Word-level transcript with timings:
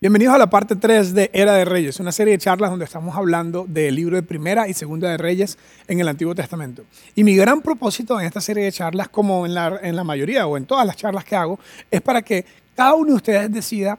Bienvenidos 0.00 0.36
a 0.36 0.38
la 0.38 0.48
parte 0.48 0.76
3 0.76 1.12
de 1.12 1.28
Era 1.32 1.54
de 1.54 1.64
Reyes, 1.64 1.98
una 1.98 2.12
serie 2.12 2.34
de 2.34 2.38
charlas 2.38 2.70
donde 2.70 2.84
estamos 2.84 3.16
hablando 3.16 3.66
del 3.68 3.96
libro 3.96 4.14
de 4.14 4.22
Primera 4.22 4.68
y 4.68 4.72
Segunda 4.72 5.10
de 5.10 5.16
Reyes 5.16 5.58
en 5.88 5.98
el 5.98 6.06
Antiguo 6.06 6.36
Testamento. 6.36 6.84
Y 7.16 7.24
mi 7.24 7.34
gran 7.34 7.62
propósito 7.62 8.20
en 8.20 8.24
esta 8.24 8.40
serie 8.40 8.62
de 8.62 8.70
charlas, 8.70 9.08
como 9.08 9.44
en 9.44 9.54
la, 9.54 9.80
en 9.82 9.96
la 9.96 10.04
mayoría 10.04 10.46
o 10.46 10.56
en 10.56 10.66
todas 10.66 10.86
las 10.86 10.94
charlas 10.94 11.24
que 11.24 11.34
hago, 11.34 11.58
es 11.90 12.00
para 12.00 12.22
que 12.22 12.44
cada 12.76 12.94
uno 12.94 13.08
de 13.08 13.16
ustedes 13.16 13.52
decida 13.52 13.98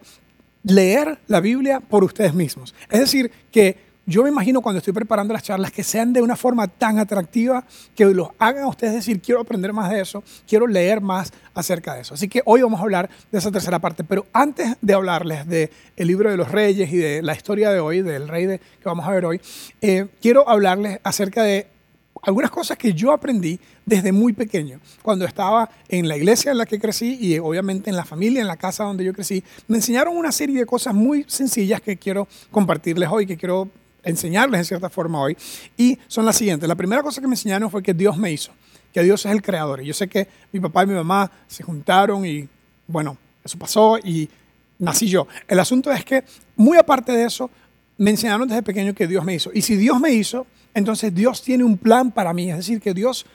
leer 0.64 1.20
la 1.28 1.42
Biblia 1.42 1.82
por 1.82 2.06
ustedes 2.06 2.34
mismos. 2.34 2.74
Es 2.90 3.02
decir, 3.02 3.30
que 3.52 3.89
yo 4.10 4.24
me 4.24 4.30
imagino 4.30 4.62
cuando 4.62 4.80
estoy 4.80 4.92
preparando 4.92 5.34
las 5.34 5.44
charlas 5.44 5.72
que 5.72 5.84
sean 5.84 6.12
de 6.12 6.22
una 6.22 6.36
forma 6.36 6.68
tan 6.68 6.98
atractiva 6.98 7.64
que 7.96 8.06
los 8.06 8.30
hagan 8.40 8.64
a 8.64 8.68
ustedes 8.68 8.94
decir, 8.94 9.22
quiero 9.22 9.40
aprender 9.40 9.72
más 9.72 9.92
de 9.92 10.02
eso, 10.02 10.24
quiero 10.48 10.66
leer 10.66 11.00
más 11.00 11.32
acerca 11.54 11.94
de 11.94 12.02
eso. 12.02 12.16
Así 12.16 12.28
que 12.28 12.42
hoy 12.46 12.64
vamos 12.64 12.80
a 12.80 12.84
hablar 12.84 13.08
de 13.32 13.38
esa 13.38 13.52
tercera 13.52 13.78
parte, 13.78 14.04
pero 14.04 14.26
antes 14.34 14.76
de 14.82 14.94
hablarles 14.96 15.48
del 15.48 15.70
el 15.96 16.08
libro 16.08 16.32
de 16.32 16.38
los 16.38 16.52
reyes 16.52 16.92
y 16.92 16.98
de 16.98 17.22
la 17.22 17.36
historia 17.36 17.70
de 17.70 17.80
hoy, 17.80 18.02
del 18.02 18.28
rey 18.28 18.48
de, 18.48 18.58
que 18.58 18.86
vamos 18.86 19.06
a 19.06 19.12
ver 19.12 19.26
hoy, 19.26 19.40
eh, 19.80 20.08
quiero 20.20 20.50
hablarles 20.50 21.00
acerca 21.04 21.44
de 21.44 21.68
algunas 22.24 22.50
cosas 22.50 22.80
que 22.80 22.94
yo 22.94 23.12
aprendí 23.12 23.60
desde 23.86 24.12
muy 24.12 24.34
pequeño. 24.34 24.80
Cuando 25.04 25.24
estaba 25.24 25.70
en 25.88 26.08
la 26.08 26.18
iglesia 26.18 26.52
en 26.52 26.58
la 26.58 26.66
que 26.66 26.80
crecí 26.80 27.16
y 27.22 27.38
obviamente 27.38 27.92
en 27.92 27.96
la 27.96 28.06
familia, 28.06 28.42
en 28.42 28.48
la 28.48 28.58
casa 28.58 28.86
donde 28.86 29.04
yo 29.04 29.14
crecí, 29.14 29.44
me 29.68 29.78
enseñaron 29.78 30.18
una 30.18 30.32
serie 30.32 30.58
de 30.58 30.66
cosas 30.66 30.96
muy 30.96 31.26
sencillas 31.28 31.80
que 31.80 31.98
quiero 31.98 32.28
compartirles 32.50 33.08
hoy, 33.10 33.28
que 33.28 33.38
quiero 33.38 33.70
enseñarles 34.04 34.60
en 34.60 34.66
cierta 34.66 34.90
forma 34.90 35.22
hoy. 35.22 35.38
Y 35.78 35.98
son 36.08 36.26
las 36.26 36.36
siguientes. 36.38 36.68
La 36.68 36.76
primera 36.76 37.02
cosa 37.04 37.22
que 37.22 37.28
me 37.28 37.34
enseñaron 37.34 37.70
fue 37.70 37.84
que 37.84 37.94
Dios 37.94 38.18
me 38.18 38.32
hizo, 38.32 38.52
que 38.94 39.04
Dios 39.04 39.26
es 39.26 39.32
el 39.32 39.42
creador. 39.42 39.82
Y 39.82 39.86
yo 39.86 39.94
sé 39.94 40.08
que 40.08 40.28
mi 40.52 40.60
papá 40.60 40.84
y 40.84 40.88
mi 40.88 40.94
mamá 40.94 41.32
se 41.48 41.64
juntaron 41.64 42.26
y 42.26 42.48
bueno, 42.88 43.18
eso 43.44 43.58
pasó 43.58 43.98
y 44.00 44.30
nací 44.80 45.08
yo. 45.08 45.28
El 45.48 45.60
asunto 45.60 45.92
es 45.92 46.04
que, 46.04 46.24
muy 46.56 46.78
aparte 46.78 47.12
de 47.12 47.26
eso, 47.26 47.50
me 47.98 48.12
enseñaron 48.12 48.48
desde 48.48 48.64
pequeño 48.64 48.94
que 48.94 49.08
Dios 49.08 49.24
me 49.24 49.36
hizo. 49.36 49.52
Y 49.54 49.62
si 49.62 49.76
Dios 49.76 50.00
me 50.00 50.12
hizo, 50.12 50.48
entonces 50.74 51.14
Dios 51.14 51.42
tiene 51.44 51.64
un 51.64 51.78
plan 51.78 52.12
para 52.12 52.34
mí. 52.34 52.50
Es 52.50 52.58
decir, 52.58 52.80
que 52.80 52.94
Dios, 52.94 53.26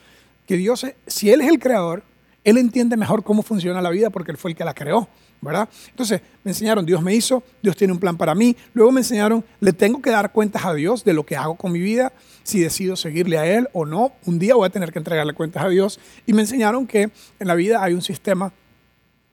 que 0.47 0.57
Dios, 0.57 0.85
si 1.07 1.31
Él 1.31 1.41
es 1.41 1.49
el 1.49 1.59
creador, 1.59 2.03
Él 2.45 2.57
entiende 2.57 2.95
mejor 2.95 3.23
cómo 3.23 3.43
funciona 3.43 3.81
la 3.81 3.89
vida 3.89 4.09
porque 4.09 4.31
Él 4.31 4.37
fue 4.37 4.51
el 4.51 4.57
que 4.57 4.63
la 4.63 4.73
creó. 4.73 5.09
¿verdad? 5.41 5.69
Entonces 5.89 6.21
me 6.43 6.51
enseñaron, 6.51 6.85
Dios 6.85 7.01
me 7.01 7.13
hizo, 7.13 7.43
Dios 7.61 7.75
tiene 7.75 7.93
un 7.93 7.99
plan 7.99 8.17
para 8.17 8.33
mí. 8.33 8.55
Luego 8.73 8.91
me 8.91 9.01
enseñaron, 9.01 9.43
le 9.59 9.73
tengo 9.73 10.01
que 10.01 10.09
dar 10.09 10.31
cuentas 10.31 10.65
a 10.65 10.73
Dios 10.73 11.03
de 11.03 11.13
lo 11.13 11.25
que 11.25 11.35
hago 11.35 11.55
con 11.55 11.71
mi 11.71 11.79
vida, 11.79 12.13
si 12.43 12.59
decido 12.59 12.95
seguirle 12.95 13.37
a 13.37 13.45
Él 13.45 13.67
o 13.73 13.85
no. 13.85 14.13
Un 14.25 14.39
día 14.39 14.55
voy 14.55 14.65
a 14.65 14.69
tener 14.69 14.91
que 14.91 14.99
entregarle 14.99 15.33
cuentas 15.33 15.63
a 15.63 15.69
Dios. 15.69 15.99
Y 16.25 16.33
me 16.33 16.41
enseñaron 16.41 16.87
que 16.87 17.11
en 17.39 17.47
la 17.47 17.55
vida 17.55 17.83
hay 17.83 17.93
un 17.93 18.01
sistema 18.01 18.53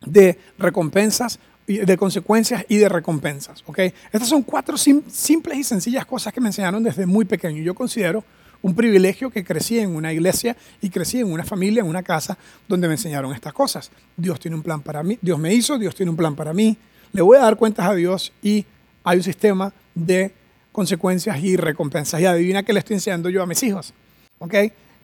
de 0.05 0.39
recompensas, 0.59 1.39
de 1.67 1.97
consecuencias 1.97 2.65
y 2.69 2.77
de 2.77 2.89
recompensas. 2.89 3.63
¿ok? 3.67 3.79
Estas 4.13 4.29
son 4.29 4.43
cuatro 4.43 4.77
simples 4.77 5.59
y 5.59 5.65
sencillas 5.65 6.05
cosas 6.05 6.33
que 6.33 6.41
me 6.41 6.49
enseñaron 6.49 6.83
desde 6.83 7.07
muy 7.07 7.25
pequeño. 7.25 7.63
Yo 7.63 7.75
considero 7.75 8.25
un 8.63 8.75
privilegio 8.75 9.31
que 9.31 9.45
crecí 9.45 9.79
en 9.79 9.95
una 9.95 10.13
iglesia 10.13 10.57
y 10.81 10.89
crecí 10.89 11.19
en 11.19 11.31
una 11.31 11.45
familia, 11.45 11.83
en 11.83 11.89
una 11.89 12.03
casa 12.03 12.39
donde 12.69 12.89
me 12.89 12.95
enseñaron 12.95 13.35
estas 13.35 13.53
cosas. 13.53 13.91
Dios 14.17 14.41
tiene 14.41 14.57
un 14.57 14.63
plan 14.63 14.81
para 14.81 15.03
mí, 15.03 15.19
Dios 15.21 15.39
me 15.39 15.53
hizo, 15.53 15.79
Dios 15.79 15.95
tiene 15.95 16.11
un 16.11 16.17
plan 16.17 16.35
para 16.35 16.53
mí. 16.53 16.77
Le 17.13 17.23
voy 17.23 17.37
a 17.37 17.41
dar 17.41 17.57
cuentas 17.57 17.87
a 17.87 17.95
Dios 17.95 18.33
y 18.43 18.65
hay 19.05 19.19
un 19.19 19.25
sistema 19.25 19.73
de 19.95 20.33
consecuencias 20.71 21.43
y 21.43 21.57
recompensas. 21.57 22.21
Y 22.21 22.27
adivina 22.27 22.63
qué 22.63 22.73
le 22.73 22.79
estoy 22.79 22.95
enseñando 22.95 23.29
yo 23.29 23.43
a 23.43 23.47
mis 23.47 23.63
hijos. 23.63 23.93
¿Ok? 24.39 24.55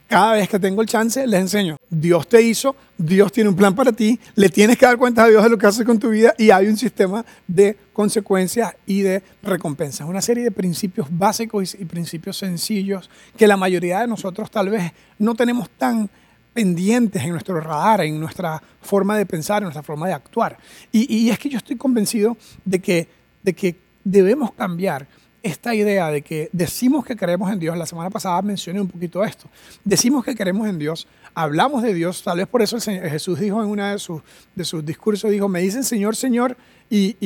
Cada 0.09 0.33
vez 0.33 0.49
que 0.49 0.59
tengo 0.59 0.81
el 0.81 0.89
chance, 0.89 1.27
les 1.27 1.41
enseño. 1.41 1.77
Dios 1.91 2.27
te 2.27 2.41
hizo, 2.41 2.75
Dios 2.97 3.31
tiene 3.31 3.51
un 3.51 3.57
plan 3.57 3.75
para 3.75 3.93
ti, 3.93 4.19
le 4.35 4.49
tienes 4.49 4.79
que 4.79 4.87
dar 4.87 4.97
cuenta 4.97 5.25
a 5.25 5.29
Dios 5.29 5.45
de 5.45 5.51
lo 5.51 5.59
que 5.59 5.67
haces 5.67 5.85
con 5.85 5.99
tu 5.99 6.09
vida 6.09 6.35
y 6.39 6.51
hay 6.51 6.67
un 6.67 6.79
sistema 6.79 7.25
de 7.47 7.77
consecuencias 7.93 8.75
y 8.87 9.03
de 9.03 9.23
recompensas. 9.43 10.09
Una 10.09 10.23
serie 10.23 10.45
de 10.45 10.51
principios 10.51 11.09
básicos 11.11 11.77
y 11.79 11.85
principios 11.85 12.39
sencillos 12.39 13.11
que 13.37 13.47
la 13.47 13.59
mayoría 13.59 14.01
de 14.01 14.07
nosotros 14.07 14.51
tal 14.51 14.71
vez 14.71 14.93
no 15.19 15.35
tenemos 15.35 15.69
tan 15.71 16.09
pendientes 16.55 17.23
en 17.23 17.31
nuestro 17.31 17.61
radar, 17.61 18.01
en 18.01 18.19
nuestra 18.19 18.63
forma 18.81 19.17
de 19.17 19.27
pensar, 19.27 19.59
en 19.59 19.65
nuestra 19.65 19.83
forma 19.83 20.09
de 20.09 20.15
actuar. 20.15 20.57
Y, 20.91 21.29
es 21.29 21.39
que 21.39 21.51
yo 21.51 21.59
estoy 21.59 21.77
convencido 21.77 22.37
de 22.65 22.79
que, 22.79 23.09
de 23.43 23.53
que 23.53 23.77
debemos 24.05 24.53
cambiar 24.53 25.07
esta 25.43 25.75
idea 25.75 26.11
de 26.11 26.23
que 26.23 26.49
decimos 26.53 27.05
que 27.05 27.17
creemos 27.17 27.53
en 27.53 27.59
Dios, 27.59 27.77
la 27.77 27.87
semana 27.87 28.11
pasada 28.11 28.41
mencioné 28.43 28.81
un 28.81 28.89
poquito 28.89 29.25
esto, 29.25 29.49
decimos 29.85 30.25
que 30.25 30.35
creemos 30.35 30.69
en 30.69 30.79
Dios, 30.79 31.07
hablamos 31.35 31.83
de 31.83 31.95
Dios, 31.95 32.23
tal 32.23 32.39
vez 32.39 32.47
por 32.47 32.63
eso 32.63 32.79
Jesús 32.81 33.39
dijo 33.39 33.63
en 33.63 33.69
uno 33.69 33.85
de 33.85 33.99
sus, 33.99 34.23
de 34.55 34.65
sus 34.65 34.85
discursos, 34.85 35.31
dijo, 35.31 35.49
me 35.49 35.61
dicen 35.61 35.85
Señor, 35.85 36.17
Señor, 36.17 36.57
y, 36.91 37.17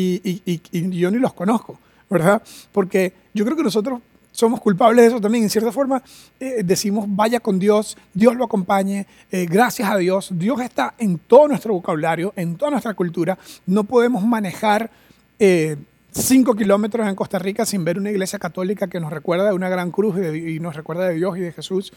yo 0.91 1.11
ni 1.11 1.19
los 1.19 1.33
conozco, 1.33 1.79
¿verdad? 2.11 2.43
Porque 2.73 3.13
yo 3.33 3.45
creo 3.45 3.57
que 3.57 3.63
nosotros 3.63 4.01
somos 4.33 4.61
culpables 4.61 5.03
de 5.03 5.09
eso 5.09 5.21
también. 5.21 5.45
En 5.45 5.51
cierta 5.51 5.71
forma, 5.71 6.03
eh, 6.41 6.63
decimos, 6.65 7.05
vaya 7.09 7.39
con 7.39 7.59
Dios, 7.59 7.97
Dios 8.13 8.35
lo 8.35 8.45
acompañe, 8.45 9.07
eh, 9.31 9.47
gracias 9.49 9.89
a 9.91 9.97
Dios. 9.97 10.31
Dios 10.33 10.61
está 10.61 10.95
en 10.99 11.19
todo 11.19 11.49
nuestro 11.49 11.75
vocabulario, 11.75 12.33
en 12.35 12.57
toda 12.57 12.73
nuestra 12.73 12.95
cultura. 12.95 13.39
No 13.67 13.85
podemos 13.85 14.25
manejar 14.25 14.91
eh, 15.39 15.77
cinco 16.13 16.55
kilómetros 16.55 17.09
en 17.09 17.15
Costa 17.15 17.39
Rica 17.39 17.65
sin 17.65 17.85
ver 17.85 17.99
una 17.99 18.11
iglesia 18.11 18.39
católica 18.39 18.87
que 18.87 19.01
nos 19.01 19.13
recuerda 19.13 19.47
de 19.47 19.53
una 19.53 19.69
gran 19.69 19.91
cruz 19.91 20.17
y, 20.19 20.61
nos 20.61 20.77
recuerda 20.77 21.09
de 21.09 21.15
Dios 21.15 21.37
y 21.39 21.41
de 21.41 21.53
Jesús. 21.53 21.93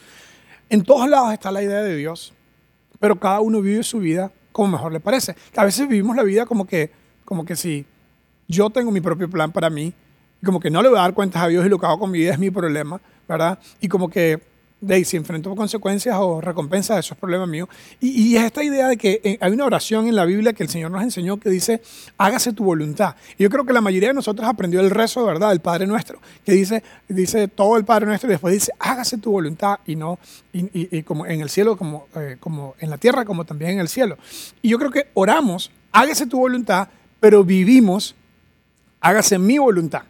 En 0.70 0.84
todos 0.84 1.10
lados 1.10 1.34
está 1.34 1.52
la 1.52 1.62
idea 1.62 1.82
de 1.82 1.96
Dios, 1.96 2.34
pero 3.00 3.20
cada 3.20 3.42
uno 3.42 3.62
vive 3.62 3.84
su 3.84 4.00
vida 4.00 4.32
como 4.52 4.70
mejor 4.70 4.94
le 4.94 5.02
parece. 5.02 5.36
A 5.58 5.66
veces 5.66 5.88
vivimos 5.88 6.16
la 6.16 6.24
vida 6.24 6.46
como 6.46 6.66
que, 6.66 6.90
como 7.26 7.44
que 7.44 7.58
si 7.58 7.86
yo 8.48 8.70
tengo 8.70 8.90
mi 8.90 9.02
propio 9.02 9.30
plan 9.30 9.52
para 9.52 9.70
mí, 9.70 9.94
como 10.44 10.60
que 10.60 10.70
no 10.70 10.82
le 10.82 10.90
voy 10.90 10.98
a 10.98 11.02
dar 11.02 11.14
cuentas 11.14 11.44
a 11.44 11.48
Dios 11.48 11.66
y 11.66 11.70
lo 11.70 11.78
que 11.78 11.86
hago 11.86 12.00
con 12.00 12.12
mi 12.12 12.20
vida 12.20 12.32
es 12.32 12.40
mi 12.40 12.52
problema, 12.52 13.02
¿verdad? 13.28 13.60
Y 13.82 13.90
como 13.90 14.10
que 14.10 14.42
de 14.82 15.04
si 15.06 15.18
enfrento 15.18 15.56
consecuencias 15.56 16.16
o 16.20 16.42
recompensas, 16.42 17.00
eso 17.00 17.14
es 17.14 17.20
problema 17.20 17.46
mío. 17.46 17.68
Y, 18.00 18.36
es 18.36 18.44
esta 18.44 18.64
idea 18.64 18.88
de 18.88 18.98
que 18.98 19.22
eh, 19.24 19.38
hay 19.42 19.52
una 19.52 19.66
oración 19.66 20.08
en 20.08 20.16
la 20.16 20.26
Biblia 20.26 20.54
que 20.54 20.64
el 20.64 20.70
Señor 20.70 20.92
nos 20.92 21.02
enseñó 21.02 21.38
que 21.38 21.50
dice, 21.50 21.82
hágase 22.18 22.54
tu 22.54 22.64
voluntad. 22.64 23.16
Y 23.38 23.44
yo 23.44 23.50
creo 23.50 23.66
que 23.66 23.74
la 23.74 23.82
mayoría 23.82 24.10
de 24.10 24.14
nosotros 24.14 24.48
aprendió 24.48 24.82
el 24.82 24.90
rezo, 24.90 25.26
verdad, 25.26 25.50
del 25.50 25.62
Padre 25.62 25.88
Nuestro, 25.88 26.20
que 26.44 26.52
dice, 26.52 26.84
dice 27.08 27.48
todo 27.48 27.78
el 27.78 27.86
Padre 27.86 28.06
Nuestro 28.06 28.30
y 28.30 28.34
después 28.34 28.54
dice, 28.54 28.72
hágase 28.80 29.18
tu 29.18 29.32
voluntad 29.32 29.80
y 29.86 29.96
no, 29.96 30.20
y, 30.54 31.04
como 31.04 31.26
en 31.26 31.42
el 31.42 31.50
cielo, 31.50 31.78
como, 31.78 32.08
eh, 32.16 32.38
como 32.40 32.76
en 32.80 32.90
la 32.90 32.98
tierra, 32.98 33.26
como 33.26 33.46
también 33.46 33.72
en 33.72 33.80
el 33.80 33.88
cielo. 33.88 34.18
Y 34.62 34.70
yo 34.70 34.78
creo 34.78 34.92
que 34.92 35.08
oramos, 35.14 35.72
hágase 35.92 36.28
tu 36.28 36.38
voluntad, 36.38 36.90
pero 37.20 37.44
vivimos, 37.44 38.16
hágase 39.00 39.40
mi 39.40 39.58
voluntad. 39.58 40.04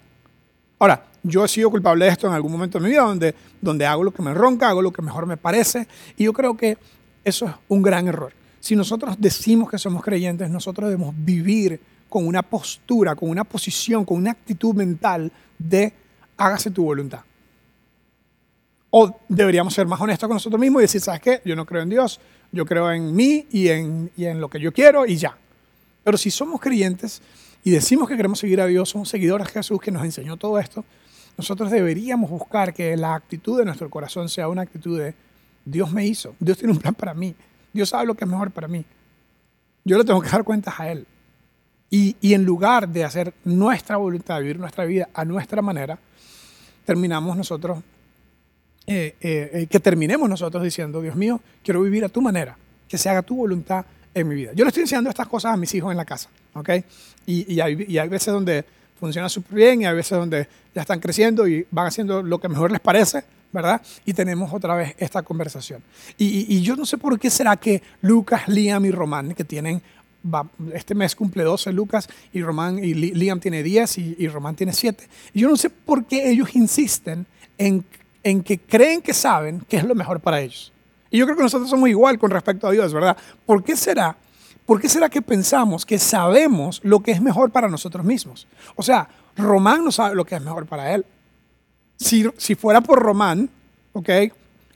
Ahora, 0.80 1.06
yo 1.26 1.44
he 1.44 1.48
sido 1.48 1.72
culpable 1.72 2.06
de 2.06 2.12
esto 2.12 2.28
en 2.28 2.34
algún 2.34 2.52
momento 2.52 2.78
de 2.78 2.84
mi 2.84 2.92
vida, 2.92 3.02
donde, 3.02 3.36
donde 3.62 3.86
hago 3.86 4.04
lo 4.04 4.14
que 4.14 4.22
me 4.22 4.34
ronca, 4.34 4.70
hago 4.70 4.82
lo 4.82 4.94
que 4.94 5.02
mejor 5.02 5.26
me 5.26 5.38
parece, 5.38 5.88
y 6.18 6.26
yo 6.26 6.34
creo 6.34 6.56
que 6.56 6.78
eso 7.24 7.48
es 7.48 7.52
un 7.68 7.82
gran 7.82 8.08
error. 8.08 8.32
Si 8.60 8.76
nosotros 8.76 9.16
decimos 9.20 9.70
que 9.70 9.78
somos 9.78 10.04
creyentes, 10.04 10.50
nosotros 10.50 10.90
debemos 10.90 11.14
vivir 11.18 11.80
con 12.08 12.28
una 12.28 12.44
postura, 12.44 13.16
con 13.16 13.30
una 13.30 13.44
posición, 13.44 14.06
con 14.06 14.18
una 14.18 14.32
actitud 14.32 14.74
mental 14.76 15.32
de 15.58 15.94
hágase 16.38 16.72
tu 16.72 16.84
voluntad. 16.84 17.22
O 18.92 19.20
deberíamos 19.28 19.74
ser 19.74 19.88
más 19.88 20.00
honestos 20.00 20.28
con 20.28 20.36
nosotros 20.36 20.60
mismos 20.60 20.82
y 20.82 20.84
decir, 20.84 21.02
¿sabes 21.02 21.22
qué? 21.22 21.42
Yo 21.44 21.56
no 21.56 21.66
creo 21.66 21.82
en 21.82 21.90
Dios, 21.90 22.20
yo 22.52 22.66
creo 22.66 22.92
en 22.92 23.16
mí 23.16 23.48
y 23.52 23.68
en, 23.68 24.12
y 24.16 24.26
en 24.26 24.40
lo 24.40 24.50
que 24.50 24.60
yo 24.60 24.72
quiero 24.72 25.06
y 25.06 25.18
ya. 25.18 25.38
Pero 26.04 26.18
si 26.18 26.32
somos 26.32 26.62
creyentes 26.62 27.22
y 27.64 27.72
decimos 27.72 28.08
que 28.08 28.16
queremos 28.16 28.40
seguir 28.40 28.62
a 28.62 28.68
Dios, 28.68 28.90
somos 28.90 29.10
seguidores 29.10 29.48
de 29.48 29.54
Jesús 29.54 29.82
que 29.82 29.92
nos 29.92 30.06
enseñó 30.06 30.38
todo 30.38 30.60
esto, 30.60 30.86
nosotros 31.38 31.72
deberíamos 31.72 32.30
buscar 32.30 32.74
que 32.74 32.96
la 32.96 33.16
actitud 33.16 33.60
de 33.60 33.66
nuestro 33.66 33.90
corazón 33.90 34.30
sea 34.30 34.48
una 34.48 34.62
actitud 34.62 35.00
de 35.00 35.14
Dios 35.66 35.92
me 35.92 36.06
hizo, 36.06 36.36
Dios 36.40 36.58
tiene 36.58 36.74
un 36.74 36.80
plan 36.80 36.94
para 36.94 37.14
mí, 37.14 37.36
Dios 37.74 37.90
sabe 37.90 38.06
lo 38.06 38.16
que 38.16 38.24
es 38.24 38.30
mejor 38.30 38.52
para 38.52 38.68
mí. 38.68 38.86
Yo 39.84 39.98
le 39.98 40.04
tengo 40.04 40.22
que 40.22 40.30
dar 40.30 40.44
cuentas 40.44 40.80
a 40.80 40.92
Él. 40.92 41.06
Y, 41.90 42.16
en 42.34 42.44
lugar 42.44 42.90
de 42.90 43.06
hacer 43.06 43.34
nuestra 43.46 43.98
voluntad, 43.98 44.40
vivir 44.40 44.60
nuestra 44.60 44.86
vida 44.86 45.08
a 45.14 45.24
nuestra 45.24 45.62
manera, 45.62 45.98
terminamos 46.84 47.38
nosotros, 47.38 47.80
eh, 48.88 49.16
eh, 49.22 49.50
eh, 49.54 49.68
que 49.68 49.80
terminemos 49.80 50.28
nosotros 50.28 50.64
diciendo, 50.64 51.02
Dios 51.02 51.16
mío, 51.16 51.40
quiero 51.64 51.82
vivir 51.82 52.04
a 52.04 52.10
tu 52.10 52.22
manera, 52.22 52.58
que 52.88 52.98
se 52.98 53.08
haga 53.08 53.22
tu 53.22 53.38
voluntad 53.38 53.86
en 54.14 54.28
mi 54.28 54.36
vida. 54.36 54.52
Yo 54.54 54.66
le 54.66 54.70
estoy 54.70 54.82
enseñando 54.82 55.10
estas 55.10 55.28
cosas 55.28 55.54
a 55.54 55.58
mis 55.58 55.74
hijos 55.74 55.92
en 55.92 55.98
la 55.98 56.06
casa, 56.06 56.30
¿ok? 56.54 56.70
Y, 57.28 57.54
y 57.54 57.60
hay 57.62 58.10
veces 58.10 58.34
donde 58.34 58.66
funciona 59.00 59.30
súper 59.30 59.56
bien 59.56 59.82
y 59.82 59.86
hay 59.86 59.96
veces 59.96 60.18
donde 60.18 60.48
ya 60.74 60.82
están 60.82 61.00
creciendo 61.00 61.48
y 61.48 61.66
van 61.72 61.88
haciendo 61.88 62.24
lo 62.24 62.40
que 62.40 62.48
mejor 62.48 62.72
les 62.72 62.80
parece, 62.80 63.24
¿verdad? 63.52 63.82
Y 64.06 64.14
tenemos 64.14 64.54
otra 64.54 64.76
vez 64.76 64.96
esta 64.98 65.22
conversación. 65.22 65.82
Y, 66.18 66.62
yo 66.62 66.76
no 66.76 66.86
sé 66.86 66.98
por 66.98 67.20
qué 67.20 67.30
será 67.30 67.58
que 67.58 67.82
Lucas, 68.02 68.48
Liam 68.48 68.86
y 68.86 68.92
Román, 68.92 69.34
que 69.34 69.44
tienen, 69.44 69.82
este 70.74 70.96
mes 70.96 71.16
cumple 71.16 71.44
12 71.44 71.72
Lucas 71.72 72.10
y 72.34 72.42
Román 72.42 72.80
y 72.80 72.94
Liam 72.94 73.40
tiene 73.40 73.62
10 73.62 73.98
y, 73.98 74.28
Román 74.28 74.56
tiene 74.56 74.74
7. 74.74 75.08
Y 75.34 75.42
yo 75.42 75.50
no 75.50 75.58
sé 75.58 75.70
por 75.70 76.06
qué 76.06 76.30
ellos 76.30 76.56
insisten 76.56 77.26
en, 77.58 77.86
en 78.24 78.44
que 78.44 78.60
creen 78.60 79.02
que 79.02 79.14
saben 79.14 79.64
qué 79.68 79.78
es 79.78 79.84
lo 79.84 79.96
mejor 79.96 80.20
para 80.20 80.42
ellos. 80.42 80.72
Y 81.12 81.20
yo 81.20 81.26
creo 81.26 81.38
que 81.38 81.44
nosotros 81.44 81.70
somos 81.70 81.88
igual 81.88 82.18
con 82.18 82.32
respecto 82.32 82.68
a 82.68 82.72
Dios, 82.72 82.94
¿verdad? 82.94 83.16
¿Por 83.46 83.64
qué 83.64 83.76
será 83.76 84.18
¿Por 84.66 84.82
qué 84.82 84.90
será 84.90 85.10
que 85.10 85.22
pensamos 85.22 85.86
que 85.86 86.00
sabemos 86.00 86.82
lo 86.84 87.02
que 87.02 87.12
es 87.12 87.22
mejor 87.22 87.52
para 87.52 87.70
nosotros 87.70 88.04
mismos? 88.06 88.48
O 88.76 88.84
sea, 88.84 89.08
Román 89.38 89.84
no 89.84 89.92
sabe 89.92 90.16
lo 90.16 90.26
que 90.26 90.36
es 90.36 90.42
mejor 90.42 90.66
para 90.66 90.94
él. 90.94 91.06
Si, 91.98 92.30
si 92.38 92.56
fuera 92.56 92.82
por 92.82 93.00
Román, 93.00 93.50
¿ok? 93.94 94.10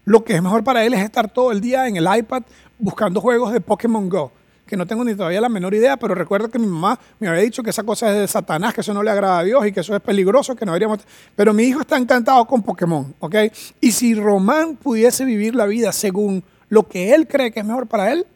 Lo 0.06 0.24
que 0.24 0.36
es 0.36 0.44
mejor 0.44 0.64
para 0.64 0.86
él 0.86 0.94
es 0.94 1.02
estar 1.02 1.30
todo 1.30 1.52
el 1.52 1.60
día 1.60 1.88
en 1.88 1.98
el 1.98 2.08
iPad 2.18 2.44
buscando 2.78 3.20
juegos 3.20 3.52
de 3.52 3.62
Pokémon 3.62 4.08
Go 4.10 4.32
que 4.70 4.78
no 4.78 4.86
tengo 4.86 5.04
ni 5.04 5.16
todavía 5.16 5.42
la 5.42 5.50
menor 5.50 5.74
idea, 5.74 5.98
pero 5.98 6.14
recuerdo 6.14 6.50
que 6.50 6.60
mi 6.60 6.68
mamá 6.68 6.98
me 7.20 7.28
había 7.28 7.42
dicho 7.42 7.64
que 7.64 7.72
esa 7.72 7.84
cosa 7.84 8.14
es 8.14 8.20
de 8.20 8.28
Satanás, 8.28 8.74
que 8.74 8.82
eso 8.82 8.94
no 8.94 9.02
le 9.02 9.10
agrada 9.10 9.40
a 9.40 9.44
Dios 9.44 9.66
y 9.66 9.72
que 9.72 9.80
eso 9.80 9.96
es 9.96 10.02
peligroso, 10.02 10.56
que 10.56 10.64
no 10.64 10.74
deberíamos... 10.74 11.00
Pero 11.36 11.54
mi 11.54 11.64
hijo 11.64 11.82
está 11.82 11.98
encantado 11.98 12.46
con 12.46 12.62
Pokémon, 12.62 13.16
¿ok? 13.20 13.36
Y 13.82 13.92
si 13.92 14.14
Román 14.14 14.76
pudiese 14.76 15.26
vivir 15.26 15.56
la 15.56 15.66
vida 15.66 15.92
según 15.92 16.44
lo 16.70 16.88
que 16.88 17.16
él 17.16 17.28
cree 17.28 17.52
que 17.52 17.62
es 17.62 17.66
mejor 17.66 17.88
para 17.88 18.12
él, 18.12 18.28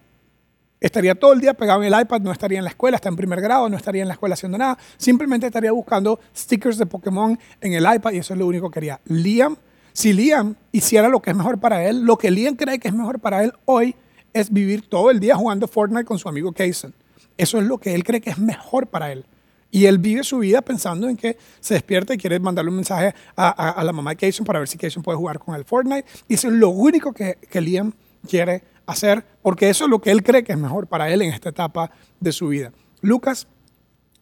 estaría 0.84 1.16
todo 1.16 1.32
el 1.32 1.40
día 1.40 1.54
pegado 1.54 1.82
en 1.82 1.92
el 1.92 2.00
iPad, 2.00 2.22
no 2.22 2.32
estaría 2.32 2.58
en 2.58 2.66
la 2.66 2.70
escuela, 2.70 2.98
está 2.98 3.08
en 3.08 3.16
primer 3.16 3.40
grado, 3.40 3.70
no 3.70 3.78
estaría 3.78 4.02
en 4.02 4.10
la 4.10 4.16
escuela 4.16 4.34
haciendo 4.34 4.58
nada, 4.58 4.78
simplemente 4.98 5.48
estaría 5.48 5.72
buscando 5.72 6.20
stickers 6.36 6.78
de 6.78 6.86
Pokémon 6.86 7.40
en 7.62 7.74
el 7.74 7.84
iPad 7.92 8.12
y 8.12 8.18
eso 8.18 8.34
es 8.34 8.40
lo 8.40 8.46
único 8.46 8.70
que 8.70 8.76
quería. 8.76 9.00
Liam, 9.06 9.56
si 9.94 10.12
Liam 10.12 10.56
hiciera 10.74 11.08
lo 11.08 11.22
que 11.22 11.30
es 11.30 11.38
mejor 11.38 11.58
para 11.60 11.88
él, 11.88 12.02
lo 12.02 12.18
que 12.18 12.30
Liam 12.30 12.56
cree 12.56 12.80
que 12.80 12.90
es 12.90 12.94
mejor 12.94 13.20
para 13.20 13.44
él 13.46 13.54
hoy, 13.64 13.96
es 14.34 14.52
vivir 14.52 14.90
todo 14.90 15.10
el 15.10 15.22
día 15.22 15.36
jugando 15.36 15.68
Fortnite 15.68 16.06
con 16.06 16.20
su 16.20 16.28
amigo 16.28 16.52
Kaysen. 16.52 16.94
Eso 17.38 17.60
es 17.60 17.64
lo 17.66 17.78
que 17.78 17.96
él 17.96 18.04
cree 18.04 18.20
que 18.20 18.32
es 18.32 18.38
mejor 18.38 18.88
para 18.88 19.12
él. 19.12 19.26
Y 19.72 19.86
él 19.86 20.00
vive 20.00 20.24
su 20.24 20.40
vida 20.40 20.62
pensando 20.62 21.08
en 21.08 21.16
que 21.16 21.38
se 21.60 21.76
despierta 21.76 22.14
y 22.14 22.18
quiere 22.18 22.40
mandarle 22.40 22.70
un 22.70 22.76
mensaje 22.76 23.16
a, 23.36 23.82
la 23.84 23.94
mamá 23.94 24.12
de 24.12 24.18
Kaysen 24.18 24.46
para 24.46 24.60
ver 24.60 24.68
si 24.68 24.78
Kaysen 24.78 25.02
puede 25.02 25.18
jugar 25.18 25.40
con 25.40 25.56
el 25.56 25.64
Fortnite. 25.64 26.06
Y 26.28 26.34
eso 26.34 26.48
es 26.48 26.54
lo 26.54 26.70
único 26.70 27.14
que, 27.14 27.38
que 27.50 27.62
Liam 27.62 27.94
quiere 28.28 28.64
hacer, 28.86 29.26
porque 29.42 29.70
eso 29.70 29.86
es 29.86 29.90
lo 29.90 30.00
que 30.00 30.12
él 30.12 30.24
cree 30.24 30.44
que 30.44 30.52
es 30.52 30.58
mejor 30.58 30.88
para 30.88 31.10
él 31.12 31.22
en 31.22 31.34
esta 31.34 31.50
etapa 31.50 31.92
de 32.20 32.32
su 32.32 32.50
vida. 32.50 32.72
Lucas 33.02 33.48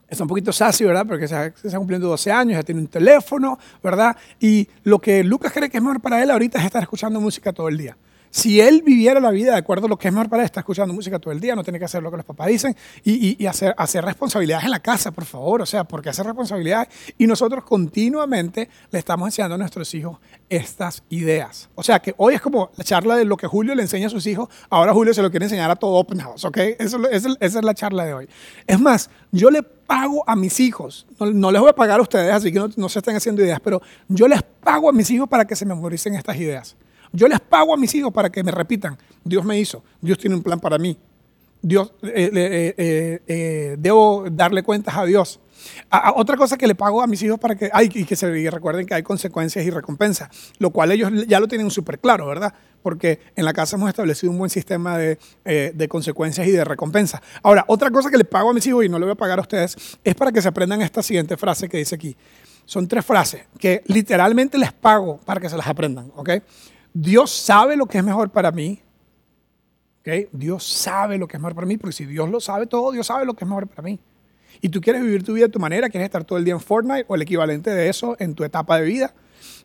está 0.07 0.23
un 0.23 0.27
poquito 0.27 0.51
sassy, 0.51 0.83
¿verdad? 0.83 1.05
Porque 1.07 1.27
se 1.27 1.53
está 1.63 1.77
cumpliendo 1.77 2.07
12 2.07 2.31
años, 2.31 2.57
ya 2.57 2.63
tiene 2.63 2.81
un 2.81 2.87
teléfono, 2.87 3.57
¿verdad? 3.81 4.15
Y 4.39 4.67
lo 4.83 4.99
que 4.99 5.23
Lucas 5.23 5.51
cree 5.53 5.69
que 5.69 5.77
es 5.77 5.83
mejor 5.83 6.01
para 6.01 6.21
él 6.21 6.31
ahorita 6.31 6.59
es 6.59 6.65
estar 6.65 6.83
escuchando 6.83 7.19
música 7.21 7.53
todo 7.53 7.69
el 7.69 7.77
día. 7.77 7.97
Si 8.31 8.61
él 8.61 8.81
viviera 8.83 9.19
la 9.19 9.29
vida 9.29 9.51
de 9.51 9.57
acuerdo 9.57 9.87
a 9.87 9.89
lo 9.89 9.97
que 9.97 10.07
es 10.07 10.13
mejor 10.13 10.29
para 10.29 10.41
él, 10.41 10.45
está 10.45 10.61
escuchando 10.61 10.93
música 10.93 11.19
todo 11.19 11.33
el 11.33 11.41
día, 11.41 11.53
no 11.53 11.63
tiene 11.63 11.77
que 11.77 11.85
hacer 11.85 12.01
lo 12.01 12.09
que 12.09 12.17
los 12.17 12.25
papás 12.25 12.47
dicen 12.47 12.75
y, 13.03 13.45
hacer, 13.45 13.75
hacer 13.77 14.05
responsabilidades 14.05 14.63
en 14.63 14.71
la 14.71 14.79
casa, 14.79 15.11
por 15.11 15.25
favor. 15.25 15.61
O 15.61 15.65
sea, 15.65 15.83
porque 15.83 16.09
hacer 16.09 16.25
responsabilidades 16.25 16.87
y 17.17 17.27
nosotros 17.27 17.65
continuamente 17.65 18.69
le 18.89 18.99
estamos 18.99 19.27
enseñando 19.27 19.55
a 19.55 19.57
nuestros 19.57 19.93
hijos 19.93 20.17
estas 20.49 21.03
ideas. 21.09 21.69
O 21.75 21.83
sea, 21.83 21.99
que 21.99 22.15
hoy 22.17 22.35
es 22.35 22.41
como 22.41 22.71
la 22.77 22.85
charla 22.85 23.17
de 23.17 23.25
lo 23.25 23.35
que 23.35 23.47
Julio 23.47 23.75
le 23.75 23.81
enseña 23.81 24.07
a 24.07 24.09
sus 24.09 24.25
hijos, 24.25 24.47
ahora 24.69 24.93
Julio 24.93 25.13
se 25.13 25.21
lo 25.21 25.29
quiere 25.29 25.45
enseñar 25.45 25.69
a 25.69 25.75
todo 25.75 25.91
Open 25.95 26.19
House, 26.19 26.45
¿ok? 26.45 26.57
esa 26.57 27.37
es 27.39 27.53
la 27.55 27.73
charla 27.73 28.05
de 28.05 28.13
hoy. 28.13 28.29
Es 28.65 28.79
más, 28.79 29.09
yo 29.31 29.51
le 29.51 29.61
pago 29.61 30.23
a 30.25 30.37
mis 30.37 30.59
hijos, 30.61 31.05
no, 31.19 31.51
les 31.51 31.59
voy 31.59 31.69
a 31.69 31.73
pagar 31.73 31.99
a 31.99 32.03
ustedes, 32.03 32.31
así 32.31 32.49
que 32.51 32.59
no, 32.59 32.69
no 32.77 32.87
se 32.87 32.99
estén 32.99 33.17
haciendo 33.17 33.41
ideas, 33.41 33.59
pero 33.61 33.81
yo 34.07 34.25
les 34.29 34.41
pago 34.41 34.87
a 34.87 34.93
mis 34.93 35.11
hijos 35.11 35.27
para 35.27 35.43
que 35.43 35.53
se 35.53 35.65
memoricen 35.65 36.15
estas 36.15 36.37
ideas. 36.37 36.77
Yo 37.13 37.27
les 37.27 37.39
pago 37.39 37.73
a 37.73 37.77
mis 37.77 37.93
hijos 37.95 38.13
para 38.13 38.29
que 38.29 38.43
me 38.43 38.51
repitan, 38.51 38.97
Dios 39.23 39.43
me 39.43 39.59
hizo, 39.59 39.83
Dios 39.99 40.17
tiene 40.17 40.35
un 40.35 40.43
plan 40.43 40.59
para 40.59 40.77
mí, 40.77 40.97
Dios, 41.61 41.93
eh, 42.01 42.31
eh, 42.33 43.21
eh, 43.27 43.75
debo 43.77 44.25
darle 44.31 44.63
cuentas 44.63 44.95
a 44.97 45.05
Dios. 45.05 45.39
otra 46.15 46.35
cosa 46.35 46.57
que 46.57 46.65
le 46.65 46.73
pago 46.73 47.03
a 47.03 47.07
mis 47.07 47.21
hijos 47.21 47.39
para 47.39 47.55
que, 47.55 47.69
ay, 47.71 47.87
y 47.93 48.03
que 48.03 48.15
se 48.15 48.49
recuerden 48.49 48.87
que 48.87 48.95
hay 48.95 49.03
consecuencias 49.03 49.63
y 49.63 49.69
recompensas, 49.69 50.29
lo 50.57 50.71
cual 50.71 50.91
ellos 50.91 51.11
ya 51.27 51.39
lo 51.39 51.47
tienen 51.47 51.69
súper 51.69 51.99
claro, 51.99 52.25
¿verdad? 52.25 52.51
Porque 52.81 53.19
en 53.35 53.45
la 53.45 53.53
casa 53.53 53.75
hemos 53.75 53.89
establecido 53.89 54.31
un 54.31 54.39
buen 54.39 54.49
sistema 54.49 54.97
de, 54.97 55.19
de 55.43 55.87
consecuencias 55.87 56.47
y 56.47 56.51
de 56.51 56.63
recompensas. 56.63 57.21
Ahora, 57.43 57.63
otra 57.67 57.91
cosa 57.91 58.09
que 58.09 58.17
le 58.17 58.25
pago 58.25 58.49
a 58.49 58.53
mis 58.53 58.65
hijos 58.65 58.83
y 58.83 58.89
no 58.89 58.97
le 58.97 59.05
voy 59.05 59.13
a 59.13 59.15
pagar 59.15 59.37
a 59.37 59.43
ustedes 59.43 59.99
es 60.03 60.15
para 60.15 60.31
que 60.31 60.41
se 60.41 60.47
aprendan 60.47 60.81
esta 60.81 61.03
siguiente 61.03 61.37
frase 61.37 61.69
que 61.69 61.77
dice 61.77 61.93
aquí. 61.93 62.17
Son 62.65 62.87
tres 62.87 63.05
frases 63.05 63.43
que 63.59 63.83
literalmente 63.85 64.57
les 64.57 64.73
pago 64.73 65.19
para 65.25 65.39
que 65.39 65.49
se 65.49 65.57
las 65.57 65.67
aprendan, 65.67 66.11
¿ok? 66.15 66.29
Dios 66.93 67.31
sabe 67.31 67.75
lo 67.75 67.85
que 67.85 67.97
es 67.97 68.03
mejor 68.03 68.29
para 68.31 68.51
mí. 68.51 68.81
Dios 70.31 70.67
sabe 70.67 71.17
lo 71.17 71.27
que 71.27 71.37
es 71.37 71.41
mejor 71.41 71.55
para 71.55 71.67
mí, 71.67 71.77
porque 71.77 71.93
si 71.93 72.05
Dios 72.05 72.29
lo 72.29 72.39
sabe 72.39 72.65
todo, 72.65 72.91
Dios 72.91 73.07
sabe 73.07 73.25
lo 73.25 73.33
que 73.33 73.45
es 73.45 73.47
mejor 73.47 73.67
para 73.67 73.83
mí. 73.83 73.99
Y 74.59 74.69
tú 74.69 74.81
quieres 74.81 75.01
vivir 75.01 75.23
tu 75.23 75.33
vida 75.33 75.45
de 75.45 75.51
tu 75.51 75.59
manera, 75.59 75.89
quieres 75.89 76.05
estar 76.05 76.23
todo 76.23 76.37
el 76.37 76.45
día 76.45 76.53
en 76.53 76.59
Fortnite 76.59 77.05
o 77.07 77.15
el 77.15 77.21
equivalente 77.21 77.69
de 77.69 77.89
eso 77.89 78.15
en 78.19 78.35
tu 78.35 78.43
etapa 78.43 78.77
de 78.79 78.85
vida. 78.85 79.13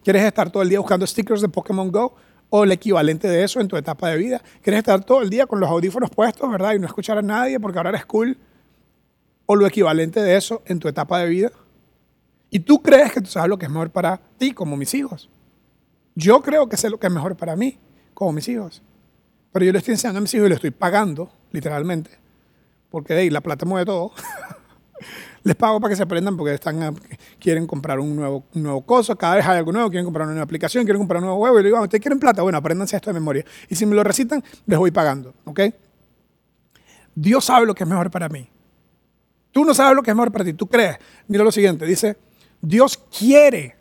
Quieres 0.05 0.23
estar 0.23 0.51
todo 0.51 0.63
el 0.63 0.69
día 0.69 0.79
buscando 0.79 1.07
stickers 1.07 1.41
de 1.41 1.49
Pokémon 1.49 1.91
Go 1.91 2.15
o 2.49 2.65
el 2.65 2.73
equivalente 2.73 3.29
de 3.29 3.43
eso 3.43 3.61
en 3.61 3.69
tu 3.69 3.77
etapa 3.77 4.09
de 4.11 4.17
vida. 4.17 4.43
Quieres 4.63 4.79
estar 4.79 5.03
todo 5.05 5.23
el 5.23 5.31
día 5.31 5.47
con 5.47 5.59
los 5.59 5.69
audífonos 5.69 6.11
puestos, 6.11 6.49
¿verdad? 6.51 6.75
Y 6.75 6.79
no 6.79 6.87
escuchar 6.87 7.19
a 7.19 7.23
nadie 7.23 7.59
porque 7.59 7.79
ahora 7.79 7.91
eres 7.91 8.07
cool. 8.07 8.39
O 9.47 9.57
lo 9.57 9.67
equivalente 9.67 10.21
de 10.21 10.37
eso 10.37 10.63
en 10.67 10.79
tu 10.79 10.89
etapa 10.89 11.19
de 11.21 11.29
vida. 11.29 11.51
Y 12.51 12.61
tú 12.61 12.83
crees 12.83 13.13
que 13.13 13.21
tú 13.21 13.27
sabes 13.27 13.49
lo 13.49 13.59
que 13.59 13.67
es 13.67 13.71
mejor 13.71 13.91
para 13.91 14.21
ti, 14.39 14.53
como 14.53 14.77
mis 14.77 14.95
hijos. 14.95 15.29
Yo 16.17 16.41
creo 16.41 16.69
que 16.69 16.79
sé 16.79 16.89
lo 16.89 16.99
que 16.99 17.07
es 17.07 17.13
mejor 17.13 17.37
para 17.37 17.55
mí, 17.55 17.79
como 18.15 18.33
mis 18.33 18.49
hijos. 18.49 18.83
Pero 19.53 19.67
yo 19.67 19.73
le 19.73 19.79
estoy 19.79 19.93
enseñando 19.93 20.19
a 20.19 20.21
mis 20.23 20.33
hijos 20.35 20.47
y 20.47 20.49
le 20.49 20.55
estoy 20.55 20.71
pagando, 20.71 21.31
literalmente, 21.53 22.11
porque 22.91 23.15
de 23.15 23.21
ahí 23.21 23.31
la 23.31 23.43
plata 23.43 23.67
mueve 23.67 23.85
todo. 23.85 24.13
Les 25.45 25.55
pago 25.55 25.79
para 25.79 25.91
que 25.91 25.97
se 25.97 26.03
aprendan 26.03 26.37
porque 26.37 26.55
están, 26.55 26.99
quieren 27.39 27.67
comprar 27.67 28.01
un 28.01 28.17
nuevo, 28.17 28.45
un 28.55 28.63
nuevo 28.63 28.81
coso, 28.81 29.15
cada 29.17 29.37
vez 29.37 29.47
hay 29.47 29.59
algo 29.59 29.71
nuevo, 29.71 29.91
quieren 29.91 30.05
comprar 30.05 30.27
una 30.27 30.33
nueva 30.33 30.45
aplicación, 30.45 30.85
quieren 30.85 31.01
comprar 31.01 31.21
un 31.21 31.27
nuevo 31.27 31.41
huevo. 31.41 31.61
Y 31.61 31.63
le 31.63 31.69
digo, 31.69 31.77
ah, 31.77 31.83
¿ustedes 31.83 32.03
quieren 32.03 32.19
plata? 32.19 32.43
Bueno, 32.43 32.59
apréndanse 32.59 32.97
esto 32.97 33.11
de 33.11 33.15
memoria. 33.15 33.45
Y 33.69 33.77
si 33.77 33.87
me 33.87 33.95
lo 33.95 34.03
recitan, 34.03 34.43
les 34.65 34.79
voy 34.79 34.91
pagando, 34.91 35.35
¿ok? 35.45 35.61
Dios 37.15 37.45
sabe 37.45 37.65
lo 37.65 37.75
que 37.75 37.85
es 37.85 37.89
mejor 37.89 38.11
para 38.11 38.29
mí. 38.29 38.49
Tú 39.53 39.65
no 39.65 39.73
sabes 39.73 39.95
lo 39.95 40.03
que 40.03 40.11
es 40.11 40.17
mejor 40.17 40.33
para 40.33 40.45
ti, 40.45 40.55
tú 40.55 40.67
crees. 40.67 40.97
Mira 41.29 41.45
lo 41.45 41.53
siguiente, 41.53 41.87
dice, 41.87 42.17
Dios 42.61 42.99
quiere 43.17 43.76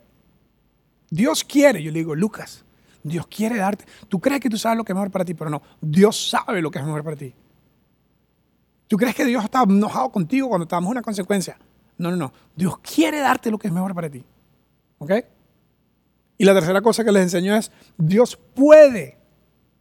Dios 1.10 1.44
quiere, 1.44 1.82
yo 1.82 1.92
le 1.92 2.00
digo, 2.00 2.14
Lucas, 2.14 2.64
Dios 3.02 3.26
quiere 3.28 3.56
darte. 3.56 3.84
Tú 4.08 4.20
crees 4.20 4.40
que 4.40 4.50
tú 4.50 4.58
sabes 4.58 4.76
lo 4.76 4.84
que 4.84 4.92
es 4.92 4.96
mejor 4.96 5.10
para 5.10 5.24
ti, 5.24 5.34
pero 5.34 5.50
no, 5.50 5.62
Dios 5.80 6.28
sabe 6.28 6.60
lo 6.60 6.70
que 6.70 6.78
es 6.78 6.84
mejor 6.84 7.04
para 7.04 7.16
ti. 7.16 7.32
¿Tú 8.88 8.96
crees 8.96 9.14
que 9.14 9.24
Dios 9.24 9.44
está 9.44 9.62
enojado 9.62 10.10
contigo 10.10 10.48
cuando 10.48 10.66
te 10.66 10.74
damos 10.74 10.90
una 10.90 11.02
consecuencia? 11.02 11.58
No, 11.98 12.10
no, 12.10 12.16
no. 12.16 12.32
Dios 12.54 12.78
quiere 12.78 13.20
darte 13.20 13.50
lo 13.50 13.58
que 13.58 13.68
es 13.68 13.72
mejor 13.72 13.94
para 13.94 14.10
ti. 14.10 14.24
¿Ok? 14.98 15.12
Y 16.38 16.44
la 16.44 16.54
tercera 16.54 16.80
cosa 16.80 17.04
que 17.04 17.12
les 17.12 17.22
enseño 17.22 17.54
es, 17.56 17.72
Dios 17.96 18.36
puede, 18.36 19.16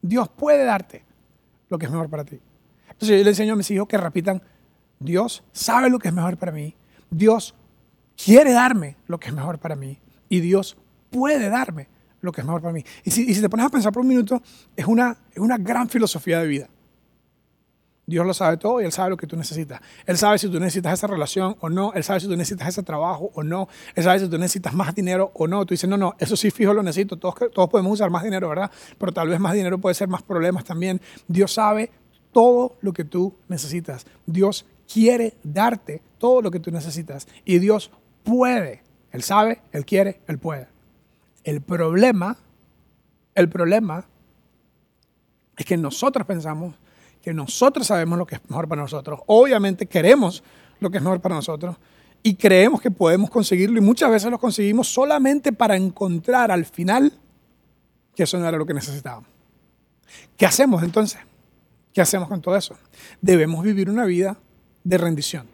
Dios 0.01 0.29
puede 0.29 0.63
darte 0.63 1.03
lo 1.69 1.77
que 1.77 1.85
es 1.85 1.91
mejor 1.91 2.09
para 2.09 2.23
ti. 2.23 2.39
Entonces 2.89 3.17
yo 3.17 3.23
le 3.23 3.29
enseño 3.29 3.53
a 3.53 3.57
mis 3.57 3.69
hijos 3.71 3.87
que 3.87 3.97
repitan, 3.97 4.41
Dios 4.99 5.43
sabe 5.51 5.89
lo 5.89 5.99
que 5.99 6.07
es 6.07 6.13
mejor 6.13 6.37
para 6.37 6.51
mí, 6.51 6.75
Dios 7.09 7.55
quiere 8.15 8.53
darme 8.53 8.95
lo 9.07 9.19
que 9.19 9.27
es 9.27 9.33
mejor 9.33 9.59
para 9.59 9.75
mí 9.75 9.99
y 10.29 10.39
Dios 10.39 10.77
puede 11.15 11.49
darme 11.49 11.87
lo 12.19 12.33
que 12.33 12.41
es 12.41 12.45
mejor 12.45 12.61
para 12.61 12.73
mí. 12.73 12.83
Y 13.05 13.11
si, 13.11 13.41
te 13.41 13.49
pones 13.49 13.65
a 13.65 13.69
pensar 13.69 13.93
por 13.93 14.01
un 14.01 14.09
minuto, 14.09 14.41
es 14.75 14.85
una, 14.85 15.15
es 15.31 15.39
una 15.39 15.57
gran 15.57 15.87
filosofía 15.87 16.41
de 16.41 16.47
vida. 16.47 16.69
Dios 18.05 18.25
lo 18.25 18.33
sabe 18.33 18.57
todo 18.57 18.81
y 18.81 18.85
Él 18.85 18.91
sabe 18.91 19.11
lo 19.11 19.17
que 19.17 19.25
tú 19.25 19.37
necesitas. 19.37 19.79
Él 20.05 20.17
sabe 20.17 20.37
si 20.37 20.49
tú 20.49 20.59
necesitas 20.59 20.93
esa 20.93 21.07
relación 21.07 21.55
o 21.61 21.69
no. 21.69 21.93
Él 21.93 22.03
sabe 22.03 22.19
si 22.19 22.27
tú 22.27 22.35
necesitas 22.35 22.67
ese 22.67 22.83
trabajo 22.83 23.31
o 23.33 23.43
no. 23.43 23.69
Él 23.95 24.03
sabe 24.03 24.19
si 24.19 24.27
tú 24.27 24.37
necesitas 24.37 24.73
más 24.73 24.93
dinero 24.93 25.31
o 25.33 25.47
no. 25.47 25.65
Tú 25.65 25.73
dices, 25.73 25.89
no, 25.89 25.97
no, 25.97 26.15
eso 26.19 26.35
sí 26.35 26.51
fijo 26.51 26.73
lo 26.73 26.83
necesito. 26.83 27.17
Todos, 27.17 27.35
todos 27.53 27.69
podemos 27.69 27.93
usar 27.93 28.09
más 28.09 28.23
dinero, 28.23 28.49
¿verdad? 28.49 28.69
Pero 28.97 29.11
tal 29.13 29.29
vez 29.29 29.39
más 29.39 29.53
dinero 29.53 29.79
puede 29.79 29.95
ser 29.95 30.09
más 30.09 30.21
problemas 30.21 30.65
también. 30.65 31.01
Dios 31.27 31.53
sabe 31.53 31.89
todo 32.31 32.75
lo 32.81 32.91
que 32.93 33.05
tú 33.05 33.33
necesitas. 33.47 34.05
Dios 34.25 34.65
quiere 34.91 35.33
darte 35.43 36.01
todo 36.19 36.41
lo 36.41 36.51
que 36.51 36.59
tú 36.59 36.69
necesitas. 36.71 37.27
Y 37.45 37.57
Dios 37.57 37.89
puede. 38.23 38.83
Él 39.11 39.23
sabe, 39.23 39.61
Él 39.71 39.85
quiere, 39.85 40.19
Él 40.27 40.37
puede. 40.37 40.74
El 41.45 41.61
problema, 41.61 42.35
el 43.35 43.47
problema 43.49 44.03
es 45.55 45.63
que 45.63 45.77
nosotros 45.77 46.25
pensamos 46.25 46.73
que 47.21 47.33
nosotros 47.33 47.85
sabemos 47.85 48.17
lo 48.17 48.25
que 48.25 48.35
es 48.35 48.41
mejor 48.49 48.67
para 48.67 48.81
nosotros. 48.81 49.19
Obviamente 49.27 49.85
queremos 49.85 50.43
lo 50.79 50.89
que 50.89 50.97
es 50.97 51.03
mejor 51.03 51.21
para 51.21 51.35
nosotros 51.35 51.77
y 52.23 52.33
creemos 52.33 52.81
que 52.81 52.89
podemos 52.89 53.29
conseguirlo 53.29 53.77
y 53.77 53.81
muchas 53.81 54.09
veces 54.09 54.31
lo 54.31 54.39
conseguimos 54.39 54.87
solamente 54.87 55.53
para 55.53 55.75
encontrar 55.75 56.51
al 56.51 56.65
final 56.65 57.13
que 58.15 58.23
eso 58.23 58.39
no 58.39 58.47
era 58.47 58.57
lo 58.57 58.65
que 58.65 58.73
necesitábamos. 58.73 59.29
¿Qué 60.35 60.47
hacemos 60.47 60.81
entonces? 60.81 61.19
¿Qué 61.93 62.01
hacemos 62.01 62.27
con 62.27 62.41
todo 62.41 62.55
eso? 62.55 62.75
Debemos 63.21 63.63
vivir 63.63 63.87
una 63.87 64.05
vida 64.05 64.39
de 64.83 64.97
rendición. 64.97 65.47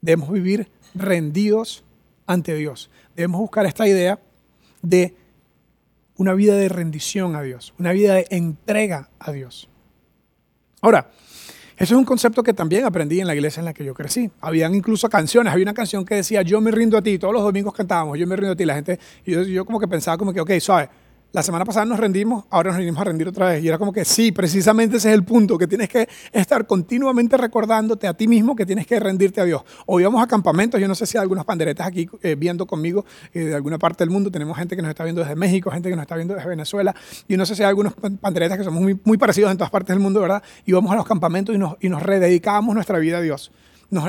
Debemos 0.00 0.30
vivir 0.30 0.70
rendidos 0.94 1.82
ante 2.26 2.54
Dios. 2.54 2.90
Debemos 3.16 3.40
buscar 3.40 3.66
esta 3.66 3.88
idea 3.88 4.20
de 4.84 5.14
una 6.16 6.34
vida 6.34 6.56
de 6.56 6.68
rendición 6.68 7.34
a 7.34 7.42
Dios, 7.42 7.74
una 7.78 7.92
vida 7.92 8.14
de 8.14 8.26
entrega 8.30 9.10
a 9.18 9.32
Dios. 9.32 9.68
Ahora, 10.80 11.10
eso 11.76 11.94
es 11.94 11.98
un 11.98 12.04
concepto 12.04 12.42
que 12.42 12.52
también 12.52 12.84
aprendí 12.84 13.20
en 13.20 13.26
la 13.26 13.34
iglesia 13.34 13.60
en 13.60 13.64
la 13.64 13.74
que 13.74 13.84
yo 13.84 13.94
crecí. 13.94 14.30
Habían 14.40 14.74
incluso 14.74 15.08
canciones, 15.08 15.52
había 15.52 15.64
una 15.64 15.74
canción 15.74 16.04
que 16.04 16.14
decía, 16.14 16.42
yo 16.42 16.60
me 16.60 16.70
rindo 16.70 16.96
a 16.96 17.02
ti, 17.02 17.18
todos 17.18 17.34
los 17.34 17.42
domingos 17.42 17.74
cantábamos, 17.74 18.16
yo 18.18 18.26
me 18.26 18.36
rindo 18.36 18.52
a 18.52 18.56
ti, 18.56 18.64
la 18.64 18.74
gente, 18.74 19.00
y 19.24 19.52
yo, 19.52 19.64
como 19.64 19.80
que 19.80 19.88
pensaba 19.88 20.16
como 20.16 20.32
que, 20.32 20.40
ok, 20.40 20.52
¿sabes? 20.60 20.88
La 21.34 21.42
semana 21.42 21.64
pasada 21.64 21.84
nos 21.84 21.98
rendimos, 21.98 22.44
ahora 22.48 22.70
nos 22.70 22.76
rendimos 22.76 23.00
a 23.00 23.04
rendir 23.04 23.26
otra 23.26 23.48
vez. 23.48 23.64
Y 23.64 23.66
era 23.66 23.76
como 23.76 23.92
que 23.92 24.04
sí, 24.04 24.30
precisamente 24.30 24.98
ese 24.98 25.08
es 25.08 25.14
el 25.14 25.24
punto, 25.24 25.58
que 25.58 25.66
tienes 25.66 25.88
que 25.88 26.08
estar 26.32 26.64
continuamente 26.64 27.36
recordándote 27.36 28.06
a 28.06 28.14
ti 28.14 28.28
mismo 28.28 28.54
que 28.54 28.64
tienes 28.64 28.86
que 28.86 29.00
rendirte 29.00 29.40
a 29.40 29.44
Dios. 29.44 29.62
Hoy 29.86 30.04
vamos 30.04 30.22
a 30.22 30.28
campamentos, 30.28 30.80
yo 30.80 30.86
no 30.86 30.94
sé 30.94 31.06
si 31.06 31.18
hay 31.18 31.22
algunas 31.22 31.44
panderetas 31.44 31.88
aquí 31.88 32.08
eh, 32.22 32.36
viendo 32.36 32.66
conmigo 32.66 33.04
eh, 33.32 33.46
de 33.46 33.54
alguna 33.56 33.80
parte 33.80 34.04
del 34.04 34.10
mundo. 34.10 34.30
Tenemos 34.30 34.56
gente 34.56 34.76
que 34.76 34.82
nos 34.82 34.90
está 34.90 35.02
viendo 35.02 35.22
desde 35.22 35.34
México, 35.34 35.72
gente 35.72 35.90
que 35.90 35.96
nos 35.96 36.04
está 36.04 36.14
viendo 36.14 36.34
desde 36.34 36.48
Venezuela. 36.48 36.94
Y 37.26 37.36
no 37.36 37.44
sé 37.44 37.56
si 37.56 37.64
hay 37.64 37.68
algunos 37.68 37.94
panderetas 38.20 38.56
que 38.56 38.62
somos 38.62 38.80
muy, 38.80 39.18
parecidos 39.18 39.50
en 39.50 39.56
todas 39.58 39.72
partes 39.72 39.88
del 39.88 39.98
mundo, 39.98 40.20
¿verdad? 40.20 40.40
Y 40.64 40.70
vamos 40.70 40.92
a 40.92 40.94
los 40.94 41.04
campamentos 41.04 41.52
y 41.52 41.58
nos, 41.58 41.74
y 41.80 41.88
nos 41.88 42.00
rededicamos 42.00 42.76
nuestra 42.76 43.00
vida 43.00 43.18
a 43.18 43.20
Dios 43.20 43.50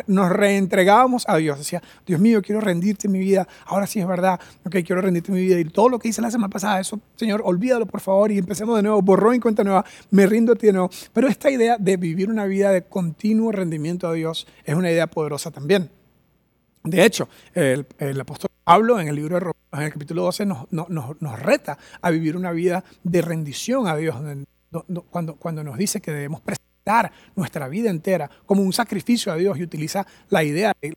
nos, 0.08 0.30
reentregábamos 0.30 1.26
a 1.28 1.38
Dios. 1.38 1.60
Decía, 1.60 1.82
Dios 2.06 2.20
mío, 2.20 2.42
quiero 2.42 2.62
rendirte 2.62 3.08
mi 3.08 3.20
vida. 3.20 3.48
Ahora 3.66 3.88
sí 3.88 4.00
es 4.00 4.08
verdad. 4.08 4.40
Ok, 4.66 4.78
quiero 4.86 5.02
rendirte 5.02 5.32
mi 5.32 5.42
vida. 5.42 5.60
Y 5.60 5.66
todo 5.66 5.90
lo 5.90 6.00
que 6.00 6.10
hice 6.10 6.22
la 6.22 6.32
semana 6.32 6.50
pasada, 6.50 6.80
eso, 6.80 7.00
Señor, 7.16 7.42
olvídalo 7.46 7.86
por 7.86 8.02
favor 8.02 8.32
y 8.32 8.38
empecemos 8.38 8.76
de 8.76 8.84
nuevo. 8.84 9.02
Borrón 9.02 9.36
y 9.36 9.40
cuenta 9.40 9.64
nueva. 9.64 9.86
Me 10.12 10.26
rindo 10.26 10.54
a 10.54 10.56
ti 10.56 10.68
de 10.68 10.74
nuevo. 10.74 10.90
Pero 11.14 11.28
esta 11.28 11.50
idea 11.50 11.78
de 11.78 11.98
vivir 11.98 12.30
una 12.30 12.46
vida 12.46 12.72
de 12.72 12.84
continuo 12.84 13.52
rendimiento 13.52 14.08
a 14.08 14.14
Dios 14.14 14.48
es 14.64 14.76
una 14.76 14.92
idea 14.92 15.08
poderosa 15.08 15.52
también. 15.52 15.90
De 16.84 17.04
hecho, 17.04 17.28
el, 17.54 17.86
apóstol 18.20 18.52
Pablo 18.64 19.00
en 19.00 19.08
el 19.08 19.16
libro 19.16 19.36
de 19.36 19.40
Romanos, 19.40 19.64
en 19.74 19.82
el 19.82 19.92
capítulo 19.92 20.24
12, 20.24 20.46
nos, 20.46 20.68
nos, 20.70 21.40
reta 21.40 21.80
a 22.02 22.12
vivir 22.12 22.38
una 22.38 22.52
vida 22.52 22.84
de 23.04 23.22
rendición 23.24 23.88
a 23.88 23.96
Dios, 23.96 24.16
cuando, 25.10 25.36
cuando 25.36 25.64
nos 25.64 25.78
dice 25.78 26.00
que 26.00 26.12
debemos 26.12 26.42
dar 26.86 27.12
nuestra 27.36 27.68
vida 27.68 27.90
entera 27.90 28.30
como 28.46 28.62
un 28.62 28.72
sacrificio 28.72 29.34
a 29.34 29.36
Dios 29.36 29.58
y 29.58 29.64
utiliza 29.64 30.06
la 30.30 30.44
idea 30.44 30.74
de 30.82 30.96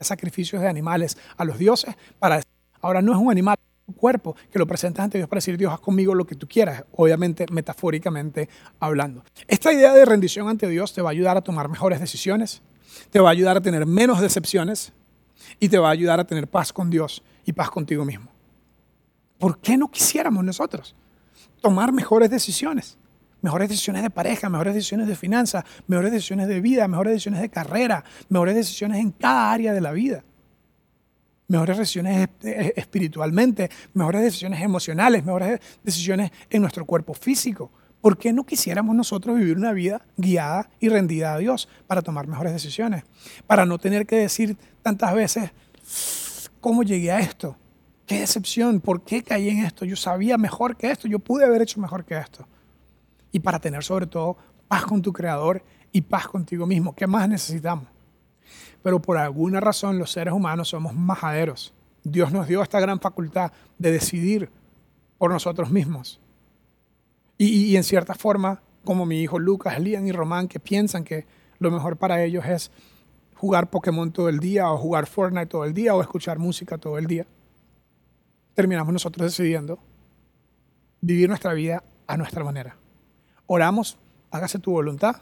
sacrificios 0.00 0.60
de 0.60 0.68
animales 0.68 1.16
a 1.36 1.44
los 1.44 1.58
dioses 1.58 1.94
para 2.18 2.36
decir, 2.36 2.50
ahora 2.80 3.00
no 3.00 3.12
es 3.12 3.18
un 3.18 3.30
animal, 3.30 3.56
un 3.86 3.94
cuerpo 3.94 4.36
que 4.50 4.58
lo 4.58 4.66
presentas 4.66 5.04
ante 5.04 5.18
Dios 5.18 5.28
para 5.28 5.38
decir, 5.38 5.56
Dios, 5.56 5.72
haz 5.72 5.80
conmigo 5.80 6.14
lo 6.14 6.26
que 6.26 6.34
tú 6.34 6.48
quieras, 6.48 6.84
obviamente 6.92 7.46
metafóricamente 7.50 8.48
hablando. 8.80 9.24
Esta 9.46 9.72
idea 9.72 9.94
de 9.94 10.04
rendición 10.04 10.48
ante 10.48 10.68
Dios 10.68 10.92
te 10.92 11.00
va 11.00 11.10
a 11.10 11.12
ayudar 11.12 11.36
a 11.36 11.40
tomar 11.40 11.68
mejores 11.68 12.00
decisiones, 12.00 12.60
te 13.10 13.20
va 13.20 13.28
a 13.28 13.32
ayudar 13.32 13.56
a 13.56 13.60
tener 13.60 13.86
menos 13.86 14.20
decepciones 14.20 14.92
y 15.60 15.68
te 15.68 15.78
va 15.78 15.88
a 15.88 15.92
ayudar 15.92 16.18
a 16.20 16.26
tener 16.26 16.48
paz 16.48 16.72
con 16.72 16.90
Dios 16.90 17.22
y 17.46 17.52
paz 17.52 17.70
contigo 17.70 18.04
mismo. 18.04 18.30
¿Por 19.38 19.60
qué 19.60 19.76
no 19.76 19.88
quisiéramos 19.88 20.42
nosotros 20.42 20.96
tomar 21.60 21.92
mejores 21.92 22.28
decisiones? 22.28 22.97
Mejores 23.40 23.68
decisiones 23.68 24.02
de 24.02 24.10
pareja, 24.10 24.48
mejores 24.48 24.74
decisiones 24.74 25.06
de 25.06 25.14
finanzas, 25.14 25.64
mejores 25.86 26.10
decisiones 26.10 26.48
de 26.48 26.60
vida, 26.60 26.88
mejores 26.88 27.12
decisiones 27.12 27.40
de 27.40 27.48
carrera, 27.48 28.04
mejores 28.28 28.56
decisiones 28.56 28.98
en 28.98 29.12
cada 29.12 29.52
área 29.52 29.72
de 29.72 29.80
la 29.80 29.92
vida. 29.92 30.24
Mejores 31.46 31.78
decisiones 31.78 32.28
espiritualmente, 32.42 33.70
mejores 33.94 34.22
decisiones 34.22 34.60
emocionales, 34.60 35.24
mejores 35.24 35.60
decisiones 35.84 36.32
en 36.50 36.62
nuestro 36.62 36.84
cuerpo 36.84 37.14
físico. 37.14 37.70
¿Por 38.00 38.18
qué 38.18 38.32
no 38.32 38.44
quisiéramos 38.44 38.94
nosotros 38.94 39.38
vivir 39.38 39.56
una 39.56 39.72
vida 39.72 40.04
guiada 40.16 40.68
y 40.80 40.88
rendida 40.88 41.34
a 41.34 41.38
Dios 41.38 41.68
para 41.86 42.02
tomar 42.02 42.26
mejores 42.26 42.52
decisiones? 42.52 43.04
Para 43.46 43.64
no 43.64 43.78
tener 43.78 44.04
que 44.04 44.16
decir 44.16 44.56
tantas 44.82 45.14
veces, 45.14 45.50
¿cómo 46.60 46.82
llegué 46.82 47.12
a 47.12 47.20
esto? 47.20 47.56
¿Qué 48.04 48.20
decepción? 48.20 48.80
¿Por 48.80 49.02
qué 49.02 49.22
caí 49.22 49.48
en 49.48 49.58
esto? 49.64 49.84
Yo 49.84 49.96
sabía 49.96 50.36
mejor 50.38 50.76
que 50.76 50.90
esto, 50.90 51.06
yo 51.06 51.18
pude 51.18 51.44
haber 51.44 51.62
hecho 51.62 51.80
mejor 51.80 52.04
que 52.04 52.18
esto 52.18 52.46
y 53.32 53.40
para 53.40 53.58
tener 53.58 53.84
sobre 53.84 54.06
todo 54.06 54.36
paz 54.68 54.84
con 54.84 55.02
tu 55.02 55.12
creador 55.12 55.62
y 55.92 56.02
paz 56.02 56.28
contigo 56.28 56.66
mismo. 56.66 56.94
¿Qué 56.94 57.06
más 57.06 57.28
necesitamos? 57.28 57.88
Pero 58.82 59.00
por 59.00 59.16
alguna 59.16 59.60
razón 59.60 59.98
los 59.98 60.12
seres 60.12 60.32
humanos 60.32 60.68
somos 60.68 60.94
majaderos. 60.94 61.74
Dios 62.04 62.32
nos 62.32 62.46
dio 62.46 62.62
esta 62.62 62.80
gran 62.80 63.00
facultad 63.00 63.52
de 63.78 63.90
decidir 63.90 64.50
por 65.18 65.30
nosotros 65.30 65.70
mismos. 65.70 66.20
Y, 67.40 67.76
en 67.76 67.84
cierta 67.84 68.14
forma, 68.14 68.62
como 68.84 69.06
mi 69.06 69.20
hijo 69.20 69.38
Lucas, 69.38 69.78
Lian 69.78 70.06
y 70.08 70.12
Román, 70.12 70.48
que 70.48 70.58
piensan 70.58 71.04
que 71.04 71.24
lo 71.60 71.70
mejor 71.70 71.96
para 71.96 72.24
ellos 72.24 72.44
es 72.46 72.72
jugar 73.34 73.70
Pokémon 73.70 74.10
todo 74.10 74.28
el 74.28 74.40
día 74.40 74.70
o 74.70 74.76
jugar 74.76 75.06
Fortnite 75.06 75.46
todo 75.46 75.64
el 75.64 75.72
día 75.72 75.94
o 75.94 76.00
escuchar 76.00 76.40
música 76.40 76.78
todo 76.78 76.98
el 76.98 77.06
día, 77.06 77.26
terminamos 78.54 78.92
nosotros 78.92 79.30
decidiendo 79.30 79.78
vivir 81.00 81.28
nuestra 81.28 81.52
vida 81.52 81.84
a 82.08 82.16
nuestra 82.16 82.42
manera 82.42 82.76
oramos, 83.48 83.98
hágase 84.30 84.60
tu 84.60 84.70
voluntad, 84.70 85.16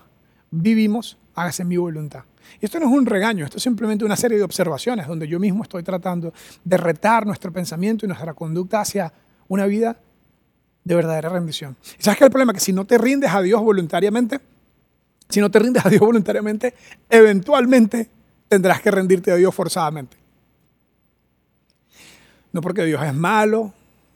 vivimos, 0.51 1.17
hágase 1.35 1.65
mi 1.65 1.79
voluntad. 1.79 2.25
Y 2.61 2.67
esto 2.67 2.79
no 2.79 2.87
es 2.87 2.93
un 2.93 3.07
regaño, 3.07 3.45
esto 3.45 3.57
es 3.57 3.63
simplemente 3.63 4.05
una 4.05 4.17
serie 4.17 4.37
de 4.37 4.45
observaciones 4.45 5.07
donde 5.07 5.27
yo 5.27 5.41
mismo 5.41 5.63
estoy 5.63 5.83
tratando 5.83 6.35
de 6.65 6.77
retar 6.77 7.27
nuestro 7.27 7.53
pensamiento 7.53 8.05
y 8.05 8.09
nuestra 8.09 8.35
conducta 8.35 8.81
hacia 8.81 9.13
una 9.49 9.67
vida 9.67 9.99
de 10.85 10.95
verdadera 10.95 11.31
rendición. 11.31 11.77
¿Y 11.99 12.03
sabes 12.03 12.19
qué 12.19 12.25
es 12.25 12.29
el 12.29 12.31
problema? 12.31 12.53
Que 12.53 12.61
si 12.61 12.73
no 12.73 12.85
te 12.85 12.99
rindes 12.99 13.31
a 13.33 13.41
Dios 13.41 13.61
voluntariamente, 13.63 14.41
si 15.29 15.41
no 15.41 15.51
te 15.51 15.59
rindes 15.59 15.85
a 15.85 15.89
Dios 15.89 16.01
voluntariamente, 16.01 16.75
eventualmente 17.09 18.09
tendrás 18.49 18.81
que 18.81 18.91
rendirte 18.91 19.33
a 19.33 19.37
Dios 19.37 19.55
forzadamente. 19.55 20.17
No 22.53 22.61
porque 22.61 22.85
Dios 22.85 23.03
es 23.03 23.15
malo, 23.15 23.73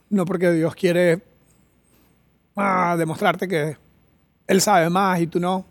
no 0.08 0.24
porque 0.24 0.50
Dios 0.52 0.74
quiere 0.74 1.20
ah, 2.56 2.94
demostrarte 2.96 3.48
que 3.48 3.76
él 4.50 4.61
sabe 4.61 4.90
más 4.90 5.21
y 5.21 5.28
tú 5.28 5.38
no. 5.38 5.64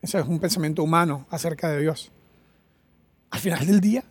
Ese 0.00 0.18
es 0.18 0.26
un 0.26 0.40
pensamiento 0.40 0.82
humano 0.82 1.26
acerca 1.28 1.68
de 1.68 1.82
Dios. 1.82 2.10
Al 3.28 3.38
final 3.38 3.66
del 3.66 3.82
día, 3.82 4.02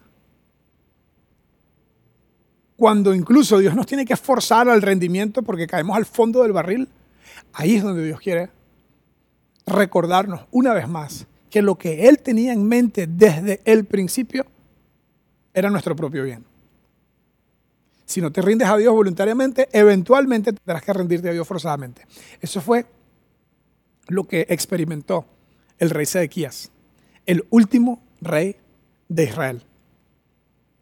cuando 2.77 3.15
incluso 3.15 3.57
Dios 3.57 3.73
nos 3.73 3.87
tiene 3.87 4.05
que 4.05 4.15
forzar 4.15 4.69
al 4.69 4.83
rendimiento 4.83 5.41
porque 5.41 5.65
caemos 5.65 5.97
al 5.97 6.05
fondo 6.05 6.43
del 6.43 6.51
barril, 6.51 6.89
ahí 7.53 7.77
es 7.77 7.81
donde 7.81 8.05
Dios 8.05 8.19
quiere 8.19 8.51
recordarnos 9.65 10.41
una 10.51 10.73
vez 10.75 10.87
más 10.87 11.25
que 11.49 11.63
lo 11.63 11.75
que 11.75 12.07
Él 12.07 12.19
tenía 12.19 12.53
en 12.53 12.67
mente 12.67 13.07
desde 13.07 13.61
el 13.65 13.85
principio 13.85 14.45
era 15.55 15.71
nuestro 15.71 15.95
propio 15.95 16.23
bien. 16.23 16.45
Si 18.05 18.21
no 18.21 18.31
te 18.31 18.43
rindes 18.43 18.67
a 18.67 18.77
Dios 18.77 18.93
voluntariamente, 18.93 19.69
eventualmente 19.71 20.53
tendrás 20.53 20.83
que 20.83 20.93
rendirte 20.93 21.29
a 21.29 21.33
Dios 21.33 21.47
forzadamente. 21.47 22.05
Eso 22.41 22.61
fue 22.61 22.85
lo 24.11 24.25
que 24.25 24.45
experimentó 24.49 25.25
el 25.79 25.89
rey 25.89 26.05
Sedequías, 26.05 26.71
el 27.25 27.45
último 27.49 28.03
rey 28.19 28.57
de 29.07 29.23
Israel. 29.23 29.63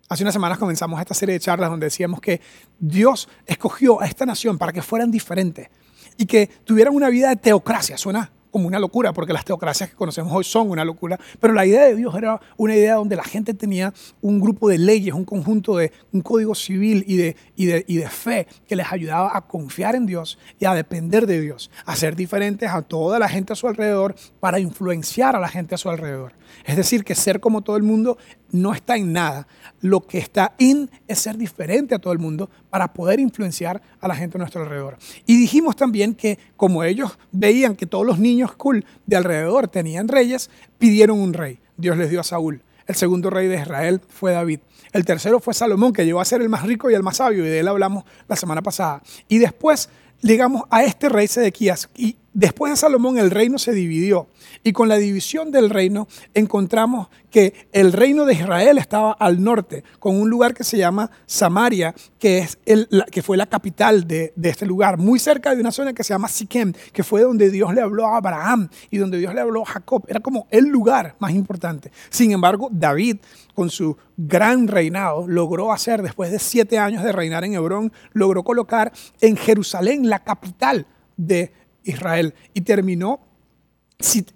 Hace 0.09 0.23
unas 0.23 0.33
semanas 0.33 0.57
comenzamos 0.57 0.99
esta 0.99 1.13
serie 1.13 1.33
de 1.33 1.39
charlas 1.39 1.69
donde 1.69 1.85
decíamos 1.85 2.19
que 2.19 2.41
Dios 2.79 3.29
escogió 3.45 4.01
a 4.01 4.07
esta 4.07 4.25
nación 4.25 4.57
para 4.57 4.73
que 4.73 4.81
fueran 4.81 5.11
diferentes 5.11 5.69
y 6.17 6.25
que 6.25 6.47
tuvieran 6.47 6.95
una 6.95 7.09
vida 7.09 7.29
de 7.29 7.35
teocracia. 7.35 7.97
Suena 7.97 8.31
como 8.51 8.67
una 8.67 8.79
locura, 8.79 9.13
porque 9.13 9.33
las 9.33 9.45
teocracias 9.45 9.89
que 9.89 9.95
conocemos 9.95 10.31
hoy 10.33 10.43
son 10.43 10.69
una 10.69 10.85
locura, 10.85 11.19
pero 11.39 11.53
la 11.53 11.65
idea 11.65 11.85
de 11.85 11.95
Dios 11.95 12.15
era 12.15 12.39
una 12.57 12.75
idea 12.75 12.95
donde 12.95 13.15
la 13.15 13.23
gente 13.23 13.53
tenía 13.53 13.93
un 14.21 14.39
grupo 14.39 14.69
de 14.69 14.77
leyes, 14.77 15.13
un 15.13 15.25
conjunto 15.25 15.77
de 15.77 15.91
un 16.11 16.21
código 16.21 16.55
civil 16.55 17.03
y 17.07 17.17
de, 17.17 17.35
y 17.55 17.65
de, 17.65 17.85
y 17.87 17.97
de 17.97 18.09
fe 18.09 18.47
que 18.67 18.75
les 18.75 18.91
ayudaba 18.91 19.35
a 19.35 19.41
confiar 19.41 19.95
en 19.95 20.05
Dios 20.05 20.37
y 20.59 20.65
a 20.65 20.73
depender 20.73 21.27
de 21.27 21.41
Dios, 21.41 21.71
a 21.85 21.95
ser 21.95 22.15
diferentes 22.15 22.69
a 22.69 22.81
toda 22.81 23.19
la 23.19 23.29
gente 23.29 23.53
a 23.53 23.55
su 23.55 23.67
alrededor 23.67 24.15
para 24.39 24.59
influenciar 24.59 25.35
a 25.35 25.39
la 25.39 25.49
gente 25.49 25.75
a 25.75 25.77
su 25.77 25.89
alrededor. 25.89 26.33
Es 26.65 26.75
decir, 26.75 27.03
que 27.03 27.15
ser 27.15 27.39
como 27.39 27.61
todo 27.61 27.77
el 27.77 27.83
mundo 27.83 28.17
no 28.51 28.73
está 28.73 28.97
en 28.97 29.13
nada. 29.13 29.47
Lo 29.81 30.01
que 30.01 30.17
está 30.17 30.53
in 30.57 30.89
es 31.07 31.19
ser 31.19 31.37
diferente 31.37 31.95
a 31.95 31.99
todo 31.99 32.13
el 32.13 32.19
mundo 32.19 32.49
para 32.69 32.93
poder 32.93 33.19
influenciar 33.19 33.81
a 33.99 34.07
la 34.07 34.15
gente 34.15 34.37
a 34.37 34.39
nuestro 34.39 34.63
alrededor. 34.63 34.97
Y 35.25 35.37
dijimos 35.37 35.75
también 35.75 36.15
que 36.15 36.39
como 36.57 36.83
ellos 36.83 37.17
veían 37.31 37.75
que 37.75 37.85
todos 37.85 38.05
los 38.05 38.19
niños 38.19 38.53
cool 38.55 38.85
de 39.05 39.15
alrededor 39.15 39.67
tenían 39.67 40.07
reyes, 40.07 40.49
pidieron 40.77 41.19
un 41.19 41.33
rey. 41.33 41.59
Dios 41.77 41.97
les 41.97 42.09
dio 42.09 42.19
a 42.19 42.23
Saúl. 42.23 42.61
El 42.87 42.95
segundo 42.95 43.29
rey 43.29 43.47
de 43.47 43.55
Israel 43.61 44.01
fue 44.07 44.31
David. 44.31 44.59
El 44.91 45.05
tercero 45.05 45.39
fue 45.39 45.53
Salomón, 45.53 45.93
que 45.93 46.05
llegó 46.05 46.19
a 46.19 46.25
ser 46.25 46.41
el 46.41 46.49
más 46.49 46.63
rico 46.63 46.89
y 46.89 46.95
el 46.95 47.03
más 47.03 47.17
sabio, 47.17 47.45
y 47.45 47.49
de 47.49 47.59
él 47.59 47.67
hablamos 47.67 48.03
la 48.27 48.35
semana 48.35 48.63
pasada. 48.63 49.03
Y 49.27 49.37
después 49.37 49.89
llegamos 50.21 50.63
a 50.71 50.83
este 50.83 51.07
rey 51.07 51.27
Sedequías, 51.27 51.89
y 51.95 52.17
Después 52.33 52.71
de 52.71 52.77
Salomón 52.77 53.17
el 53.17 53.31
reino 53.31 53.57
se 53.57 53.73
dividió 53.73 54.27
y 54.63 54.71
con 54.71 54.87
la 54.87 54.97
división 54.97 55.51
del 55.51 55.69
reino 55.69 56.07
encontramos 56.35 57.07
que 57.31 57.67
el 57.71 57.91
reino 57.91 58.25
de 58.25 58.33
Israel 58.33 58.77
estaba 58.77 59.13
al 59.13 59.43
norte, 59.43 59.83
con 59.99 60.15
un 60.15 60.29
lugar 60.29 60.53
que 60.53 60.63
se 60.63 60.77
llama 60.77 61.09
Samaria, 61.25 61.93
que, 62.19 62.39
es 62.39 62.59
el, 62.65 62.87
que 63.11 63.21
fue 63.21 63.37
la 63.37 63.45
capital 63.45 64.07
de, 64.07 64.33
este 64.43 64.65
lugar, 64.65 64.97
muy 64.97 65.19
cerca 65.19 65.55
de 65.55 65.61
una 65.61 65.71
zona 65.71 65.93
que 65.93 66.03
se 66.03 66.13
llama 66.13 66.27
Siquem, 66.27 66.73
que 66.93 67.03
fue 67.03 67.21
donde 67.21 67.49
Dios 67.49 67.73
le 67.73 67.81
habló 67.81 68.05
a 68.07 68.17
Abraham 68.17 68.69
y 68.89 68.97
donde 68.97 69.17
Dios 69.17 69.33
le 69.33 69.41
habló 69.41 69.63
a 69.63 69.65
Jacob. 69.65 70.05
Era 70.07 70.19
como 70.19 70.47
el 70.51 70.65
lugar 70.65 71.15
más 71.19 71.31
importante. 71.31 71.91
Sin 72.09 72.31
embargo, 72.31 72.69
David, 72.71 73.17
con 73.55 73.69
su 73.69 73.97
gran 74.17 74.67
reinado, 74.67 75.27
logró 75.27 75.71
hacer, 75.71 76.01
después 76.01 76.31
de 76.31 76.39
siete 76.39 76.77
años 76.77 77.03
de 77.03 77.11
reinar 77.11 77.43
en 77.43 77.53
Hebrón, 77.53 77.91
logró 78.13 78.43
colocar 78.43 78.91
en 79.21 79.35
Jerusalén 79.35 80.09
la 80.09 80.19
capital 80.23 80.85
de 81.17 81.51
Israel 81.83 82.33
y 82.53 82.61
terminó 82.61 83.21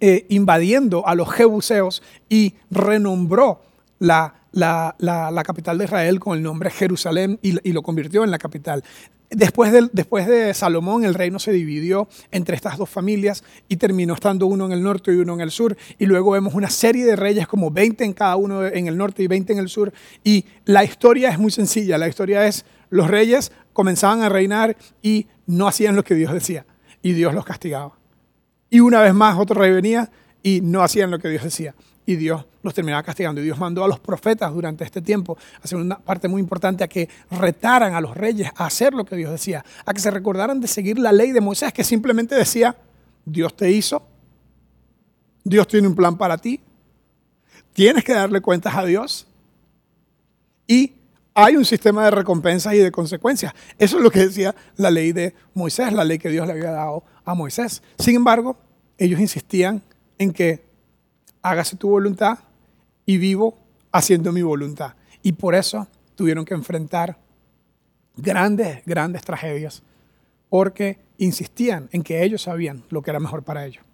eh, 0.00 0.26
invadiendo 0.28 1.06
a 1.06 1.14
los 1.14 1.32
jebuseos 1.32 2.02
y 2.28 2.54
renombró 2.70 3.62
la, 3.98 4.34
capital 5.42 5.78
de 5.78 5.84
Israel 5.86 6.20
con 6.20 6.36
el 6.36 6.42
nombre 6.42 6.70
Jerusalén 6.70 7.38
y, 7.40 7.72
lo 7.72 7.82
convirtió 7.82 8.24
en 8.24 8.30
la 8.30 8.38
capital. 8.38 8.84
Después 9.30 9.72
de, 9.72 9.88
después 9.92 10.26
de, 10.26 10.52
Salomón, 10.52 11.04
el 11.04 11.14
reino 11.14 11.38
se 11.38 11.50
dividió 11.50 12.08
entre 12.30 12.56
estas 12.56 12.76
dos 12.76 12.90
familias 12.90 13.42
y 13.66 13.76
terminó 13.76 14.12
estando 14.12 14.46
uno 14.46 14.66
en 14.66 14.72
el 14.72 14.82
norte 14.82 15.12
y 15.12 15.16
uno 15.16 15.32
en 15.32 15.40
el 15.40 15.50
sur. 15.50 15.76
Y 15.98 16.04
luego 16.04 16.32
vemos 16.32 16.52
una 16.52 16.68
serie 16.68 17.06
de 17.06 17.16
reyes, 17.16 17.48
como 17.48 17.70
20 17.70 18.04
en 18.04 18.12
cada 18.12 18.36
uno 18.36 18.66
en 18.66 18.86
el 18.86 18.98
norte 18.98 19.22
y 19.22 19.28
20 19.28 19.54
en 19.54 19.58
el 19.60 19.70
sur. 19.70 19.94
Y 20.22 20.44
la 20.66 20.84
historia 20.84 21.30
es 21.30 21.38
muy 21.38 21.50
sencilla. 21.50 21.96
La 21.96 22.06
historia 22.06 22.46
es, 22.46 22.66
los 22.90 23.10
reyes 23.10 23.50
comenzaban 23.72 24.20
a 24.20 24.28
reinar 24.28 24.76
y 25.02 25.26
no 25.46 25.66
hacían 25.66 25.96
lo 25.96 26.04
que 26.04 26.14
Dios 26.14 26.34
decía. 26.34 26.66
Y 27.04 27.12
Dios 27.12 27.34
los 27.34 27.44
castigaba. 27.44 27.92
Y 28.70 28.80
una 28.80 29.02
vez 29.02 29.12
más 29.12 29.38
otro 29.38 29.60
rey 29.60 29.70
venía 29.70 30.10
y 30.42 30.62
no 30.62 30.82
hacían 30.82 31.10
lo 31.10 31.18
que 31.18 31.28
Dios 31.28 31.44
decía. 31.44 31.74
Y 32.06 32.16
Dios 32.16 32.46
los 32.62 32.72
terminaba 32.72 33.02
castigando. 33.02 33.42
Y 33.42 33.44
Dios 33.44 33.58
mandó 33.58 33.84
a 33.84 33.88
los 33.88 34.00
profetas 34.00 34.50
durante 34.54 34.84
este 34.84 35.02
tiempo. 35.02 35.36
Hacer 35.62 35.78
una 35.78 35.98
parte 35.98 36.28
muy 36.28 36.40
importante, 36.40 36.82
a 36.82 36.88
que 36.88 37.10
retaran 37.30 37.92
a 37.92 38.00
los 38.00 38.16
reyes 38.16 38.50
a 38.56 38.64
hacer 38.64 38.94
lo 38.94 39.04
que 39.04 39.16
Dios 39.16 39.30
decía, 39.30 39.62
a 39.84 39.92
que 39.92 40.00
se 40.00 40.10
recordaran 40.10 40.62
de 40.62 40.66
seguir 40.66 40.98
la 40.98 41.12
ley 41.12 41.32
de 41.32 41.42
Moisés, 41.42 41.74
que 41.74 41.84
simplemente 41.84 42.34
decía, 42.36 42.74
Dios 43.26 43.54
te 43.54 43.70
hizo, 43.70 44.02
Dios 45.44 45.68
tiene 45.68 45.86
un 45.86 45.94
plan 45.94 46.16
para 46.16 46.38
ti, 46.38 46.58
tienes 47.74 48.02
que 48.02 48.14
darle 48.14 48.40
cuentas 48.40 48.74
a 48.74 48.84
Dios. 48.86 49.26
Y 50.66 50.94
hay 51.34 51.56
un 51.56 51.64
sistema 51.64 52.04
de 52.04 52.12
recompensas 52.12 52.74
y 52.74 52.78
de 52.78 52.92
consecuencias. 52.92 53.52
Eso 53.78 53.98
es 53.98 54.02
lo 54.02 54.10
que 54.10 54.20
decía 54.20 54.54
la 54.76 54.90
ley 54.90 55.12
de 55.12 55.34
Moisés, 55.52 55.92
la 55.92 56.04
ley 56.04 56.18
que 56.18 56.28
Dios 56.28 56.46
le 56.46 56.52
había 56.52 56.70
dado 56.70 57.04
a 57.24 57.34
Moisés. 57.34 57.82
Sin 57.98 58.14
embargo, 58.14 58.56
ellos 58.96 59.18
insistían 59.18 59.82
en 60.18 60.32
que 60.32 60.64
hágase 61.42 61.76
tu 61.76 61.90
voluntad 61.90 62.38
y 63.04 63.18
vivo 63.18 63.58
haciendo 63.90 64.32
mi 64.32 64.42
voluntad. 64.42 64.94
Y 65.22 65.32
por 65.32 65.54
eso 65.54 65.88
tuvieron 66.14 66.44
que 66.44 66.54
enfrentar 66.54 67.18
grandes, 68.16 68.84
grandes 68.86 69.22
tragedias, 69.22 69.82
porque 70.48 70.98
insistían 71.18 71.88
en 71.90 72.02
que 72.02 72.22
ellos 72.22 72.42
sabían 72.42 72.84
lo 72.90 73.02
que 73.02 73.10
era 73.10 73.18
mejor 73.18 73.42
para 73.42 73.66
ellos. 73.66 73.84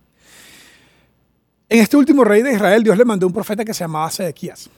En 1.69 1.81
este 1.81 1.97
último 1.97 2.25
rey 2.25 2.43
de 2.43 2.53
Israel, 2.53 2.83
Dios 2.83 2.99
le 2.99 3.05
mandó 3.05 3.27
un 3.27 3.33
profeta 3.33 3.65
que 3.65 3.73
se 3.73 3.85
llamaba 3.85 4.11
Sedequías, 4.11 4.69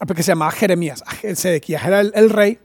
ah, 0.00 0.14
que 0.14 0.22
se 0.22 0.32
llamaba 0.32 0.50
Jeremías. 0.50 1.04
Ah, 1.06 1.14
Sedequías 1.34 1.84
era 1.84 2.00
el, 2.00 2.30
rey 2.30 2.58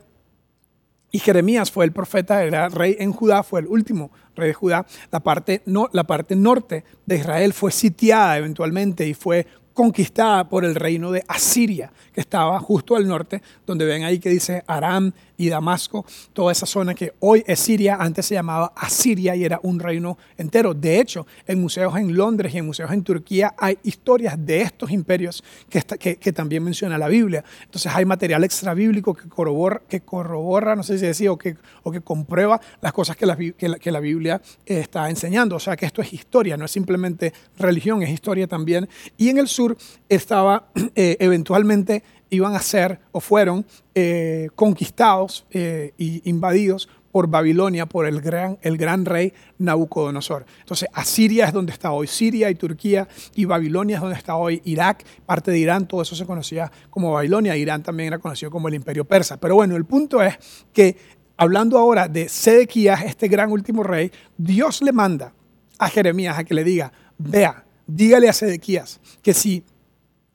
y 1.12 1.20
Jeremías 1.20 1.72
fue 1.72 1.86
el 1.86 1.92
profeta, 1.92 2.44
era 2.44 2.70
rey 2.70 2.96
en 3.00 3.12
Judá, 3.12 3.44
fue 3.44 3.60
el 3.60 3.68
último 3.68 4.12
rey 4.36 4.48
de 4.48 4.54
Judá. 4.54 4.86
La 5.12 5.20
parte, 5.20 5.62
no, 5.66 5.90
la 5.94 6.06
parte 6.06 6.36
norte 6.36 6.84
de 7.06 7.18
Israel 7.18 7.54
fue 7.54 7.72
sitiada 7.72 8.38
eventualmente 8.38 9.08
y 9.08 9.14
fue 9.14 9.46
conquistada 9.74 10.48
por 10.48 10.66
el 10.66 10.74
reino 10.74 11.12
de 11.12 11.24
Asiria, 11.28 11.92
que 12.14 12.22
estaba 12.22 12.60
justo 12.60 12.96
al 12.96 13.08
norte, 13.08 13.44
donde 13.66 13.86
ven 13.86 14.04
ahí 14.04 14.20
que 14.20 14.30
dice 14.30 14.64
Aram 14.68 15.12
y 15.38 15.50
Damasco, 15.50 16.06
toda 16.34 16.52
esa 16.52 16.66
zona 16.66 16.94
que 16.94 17.14
hoy 17.20 17.44
es 17.48 17.60
Siria, 17.60 17.98
antes 18.00 18.26
se 18.26 18.36
llamaba 18.36 18.74
Asiria 18.76 19.36
y 19.36 19.44
era 19.44 19.60
un 19.64 19.80
reino 19.80 20.18
entero. 20.38 20.74
De 20.74 21.00
hecho, 21.00 21.26
en 21.48 21.62
museos 21.62 21.96
en 21.98 22.16
Londres 22.16 22.54
y 22.54 22.58
en 22.58 22.66
museos 22.66 22.92
en 22.92 23.04
Turquía 23.04 23.54
hay 23.58 23.78
historias 23.84 24.36
de 24.38 24.62
estos 24.62 24.92
imperios 24.92 25.44
que, 25.70 26.34
también 26.34 26.64
menciona 26.64 26.98
la 26.98 27.08
Biblia. 27.08 27.44
Entonces 27.64 27.92
hay 27.94 28.06
material 28.06 28.44
extra 28.44 28.74
bíblico 28.74 29.14
que 29.14 29.28
corrobora, 29.30 29.82
que 29.88 30.02
corrobora 30.02 30.76
no 30.76 30.84
sé 30.84 30.98
si 30.98 31.06
decía, 31.06 31.32
o 31.32 31.38
que, 31.38 31.56
comprueba 32.04 32.60
las 32.82 32.94
cosas 32.94 33.16
que 33.16 33.26
la, 33.26 33.36
que 33.38 33.92
la, 33.92 34.00
Biblia 34.00 34.42
eh, 34.66 34.80
está 34.80 35.10
enseñando. 35.10 35.56
O 35.56 35.60
sea 35.60 35.76
que 35.76 35.86
esto 35.86 36.02
es 36.02 36.14
historia, 36.14 36.58
no 36.58 36.66
es 36.66 36.72
simplemente 36.72 37.34
religión, 37.58 38.04
es 38.04 38.10
historia 38.10 38.48
también. 38.48 38.88
Y 39.18 39.30
en 39.30 39.38
el 39.38 39.48
sur 39.48 39.78
estaba 40.10 40.68
eh, 40.96 41.18
eventualmente 41.20 42.04
iban 42.30 42.56
a 42.56 42.60
ser 42.60 43.00
o 43.12 43.20
fueron 43.20 43.66
eh, 43.94 44.50
conquistados 44.56 45.46
e 45.52 45.94
invadidos 45.98 46.90
por 47.16 47.30
Babilonia, 47.30 47.86
por 47.86 48.06
el 48.08 48.20
gran, 48.20 48.58
el 48.62 48.78
gran 48.78 49.06
rey 49.06 49.32
Nabucodonosor. 49.58 50.46
Entonces, 50.60 50.90
Asiria 50.92 51.46
es 51.46 51.54
donde 51.54 51.72
está 51.72 51.94
hoy 51.94 52.08
Siria 52.08 52.50
y 52.50 52.56
Turquía, 52.56 53.08
y 53.36 53.46
Babilonia 53.46 53.96
es 53.96 54.02
donde 54.02 54.18
está 54.18 54.36
hoy 54.36 54.62
Irak, 54.66 55.06
parte 55.26 55.50
de 55.50 55.60
Irán, 55.60 55.88
todo 55.88 56.02
eso 56.02 56.14
se 56.14 56.26
conocía 56.26 56.70
como 56.90 57.14
Babilonia, 57.14 57.56
Irán 57.56 57.84
también 57.84 58.08
era 58.08 58.20
conocido 58.20 58.52
como 58.52 58.68
el 58.68 58.74
imperio 58.74 59.06
persa. 59.06 59.38
Pero 59.38 59.56
bueno, 59.56 59.78
el 59.78 59.86
punto 59.86 60.22
es 60.22 60.38
que, 60.74 60.98
hablando 61.38 61.78
ahora 61.78 62.10
de 62.10 62.28
Sedequías, 62.28 63.06
este 63.06 63.30
gran 63.30 63.50
último 63.50 63.82
rey, 63.82 64.12
Dios 64.38 64.82
le 64.82 64.92
manda 64.92 65.32
a 65.80 65.88
Jeremías 65.88 66.38
a 66.38 66.44
que 66.44 66.54
le 66.54 66.66
diga, 66.66 66.92
vea, 67.18 67.64
dígale 67.88 68.28
a 68.28 68.34
Sedequías 68.34 69.00
que 69.22 69.34
si, 69.34 69.64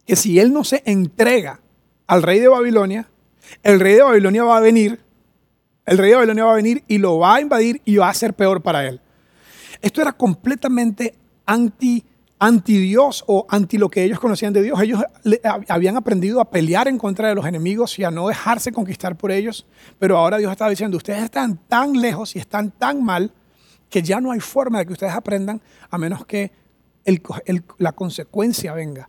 que 0.07 0.17
si 0.17 0.41
él 0.41 0.51
no 0.51 0.65
se 0.65 0.83
entrega 0.87 1.61
al 2.11 2.25
rey 2.25 2.41
de 2.41 2.49
Babilonia, 2.49 3.09
el 3.63 3.79
rey 3.79 3.95
de 3.95 4.03
Babilonia 4.03 4.43
va 4.43 4.57
a 4.57 4.61
venir, 4.61 4.99
el 5.87 5.97
rey 5.97 6.11
de 6.11 6.17
Babilonia 6.17 6.45
va 6.45 6.53
a 6.53 6.57
venir 6.57 6.83
y 6.89 6.99
lo 6.99 7.21
va 7.21 7.37
a 7.37 7.41
invadir 7.41 7.81
y 7.85 7.99
va 7.99 8.09
a 8.09 8.15
ser 8.15 8.35
peor 8.35 8.63
para 8.63 8.85
él. 8.85 9.01
Esto 9.81 10.03
era 10.03 10.11
completamente 10.11 11.15
anti, 11.47 12.05
anti 12.41 12.79
Dios 12.79 13.23
o 13.29 13.47
anti 13.49 13.79
lo 13.79 13.89
que 13.89 14.03
ellos 14.03 14.19
conocían 14.19 14.53
de 14.53 14.61
Dios. 14.61 14.81
Ellos 14.83 15.05
habían 15.69 15.97
aprendido 15.97 16.41
a 16.41 16.51
pelear 16.51 16.89
en 16.89 16.99
contra 16.99 17.29
de 17.29 17.37
los 17.37 17.47
enemigos 17.47 17.97
y 18.01 18.03
a 18.03 18.11
no 18.11 18.27
dejarse 18.27 18.73
conquistar 18.73 19.17
por 19.17 19.31
ellos. 19.31 19.65
Pero 20.01 20.19
ahora 20.19 20.39
Dios 20.39 20.51
está 20.51 20.69
diciendo, 20.69 20.97
ustedes 20.97 21.23
están 21.23 21.61
tan 21.69 21.93
lejos 21.93 22.35
y 22.35 22.41
están 22.41 22.73
tan 22.73 23.05
mal 23.05 23.33
que 23.89 24.03
ya 24.03 24.21
no 24.21 24.33
hay 24.33 24.41
forma 24.41 24.81
de 24.81 24.87
que 24.87 24.95
ustedes 24.95 25.13
aprendan 25.13 25.63
a 25.89 25.97
menos 25.97 26.27
que 26.27 26.51
la 27.79 27.93
consecuencia 27.93 28.73
venga. 28.75 29.09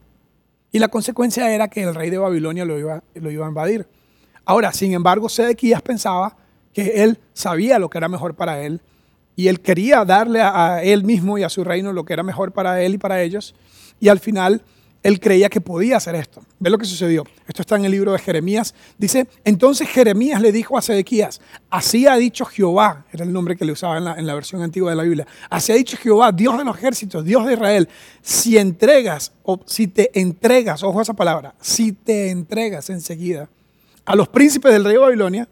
Y 0.71 0.79
la 0.79 0.87
consecuencia 0.87 1.53
era 1.53 1.67
que 1.67 1.83
el 1.83 1.93
rey 1.93 2.09
de 2.09 2.17
Babilonia 2.17 2.65
lo 2.65 2.79
iba, 2.79 3.03
lo 3.15 3.29
iba 3.29 3.45
a 3.45 3.49
invadir. 3.49 3.87
Ahora, 4.45 4.71
sin 4.71 4.93
embargo, 4.93 5.29
Sedequías 5.29 5.81
pensaba 5.81 6.35
que 6.73 7.03
él 7.03 7.19
sabía 7.33 7.79
lo 7.79 7.89
que 7.89 7.97
era 7.97 8.07
mejor 8.07 8.35
para 8.35 8.61
él 8.61 8.81
y 9.35 9.47
él 9.47 9.59
quería 9.59 10.05
darle 10.05 10.41
a, 10.41 10.83
él 10.83 11.03
mismo 11.03 11.37
y 11.37 11.43
a 11.43 11.49
su 11.49 11.63
reino 11.63 11.93
lo 11.93 12.05
que 12.05 12.13
era 12.13 12.23
mejor 12.23 12.51
para 12.51 12.81
él 12.81 12.95
y 12.95 12.97
para 12.97 13.21
ellos. 13.21 13.55
Y 13.99 14.09
al 14.09 14.19
final 14.19 14.61
él 15.03 15.19
creía 15.19 15.49
que 15.49 15.61
podía 15.61 15.97
hacer 15.97 16.13
esto. 16.15 16.43
Ve 16.59 16.69
lo 16.69 16.77
que 16.77 16.85
sucedió. 16.85 17.25
Esto 17.47 17.63
está 17.63 17.75
en 17.75 17.85
el 17.85 17.91
libro 17.91 18.11
de 18.11 18.19
Jeremías. 18.19 18.75
Dice, 18.97 19.27
entonces 19.43 19.89
Jeremías 19.89 20.41
le 20.41 20.51
dijo 20.51 20.77
a 20.77 20.81
Sedequías, 20.81 21.41
así 21.71 22.05
ha 22.05 22.15
dicho 22.17 22.45
Jehová, 22.45 23.05
era 23.11 23.23
el 23.23 23.33
nombre 23.33 23.55
que 23.55 23.65
le 23.65 23.71
usaba 23.71 23.97
en 23.97 24.25
la, 24.25 24.35
versión 24.35 24.61
antigua 24.61 24.91
de 24.91 24.95
la 24.95 25.03
Biblia, 25.03 25.27
así 25.49 25.71
ha 25.71 25.75
dicho 25.75 25.97
Jehová, 25.97 26.31
Dios 26.31 26.57
de 26.57 26.63
los 26.63 26.77
ejércitos, 26.77 27.25
Dios 27.25 27.45
de 27.47 27.53
Israel, 27.53 27.89
si 28.21 28.57
entregas, 28.57 29.31
o 29.43 29.59
si 29.65 29.87
te 29.87 30.19
entregas, 30.19 30.83
ojo 30.83 30.99
a 30.99 31.01
esa 31.01 31.15
palabra, 31.15 31.55
si 31.59 31.93
te 31.93 32.29
entregas 32.29 32.89
enseguida 32.89 33.49
a 34.05 34.15
los 34.15 34.27
príncipes 34.27 34.71
del 34.71 34.83
rey 34.83 34.93
de 34.93 34.99
Babilonia, 34.99 35.49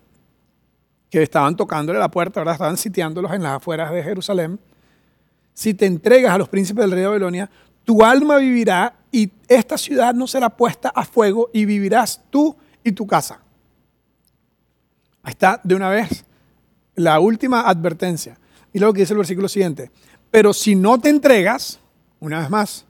que 1.10 1.24
estaban 1.24 1.56
tocándole 1.56 1.98
la 1.98 2.12
puerta, 2.12 2.40
ahora 2.40 2.52
estaban 2.52 2.78
sitiándolos 2.78 3.34
en 3.34 3.42
las 3.42 3.54
afueras 3.54 3.92
de 3.92 4.04
Jerusalén, 4.04 4.60
si 5.56 5.74
te 5.74 5.88
entregas 5.88 6.34
a 6.34 6.38
los 6.38 6.50
príncipes 6.50 6.84
del 6.84 6.92
rey 6.92 7.02
de 7.02 7.08
Babilonia, 7.08 7.50
tu 7.84 8.04
alma 8.04 8.38
vivirá 8.38 8.99
y 9.12 9.32
esta 9.48 9.78
ciudad 9.78 10.14
no 10.14 10.28
será 10.28 10.50
puesta 10.50 10.90
a 10.90 11.06
fuego 11.06 11.50
y 11.54 11.66
vivirás 11.66 12.22
tú 12.30 12.56
y 12.84 12.92
tu 12.92 13.08
casa. 13.08 13.42
Ahí 15.24 15.32
está 15.32 15.60
de 15.64 15.76
una 15.76 15.90
vez 15.90 16.26
la 16.96 17.20
última 17.20 17.62
advertencia. 17.62 18.38
Y 18.72 18.80
luego 18.80 18.94
dice 18.94 19.14
el 19.14 19.18
versículo 19.18 19.48
siguiente. 19.48 19.92
Pero 20.30 20.54
si 20.54 20.76
no 20.76 21.00
te 21.00 21.10
entregas, 21.10 21.80
una 22.20 22.40
vez 22.40 22.50
más, 22.50 22.86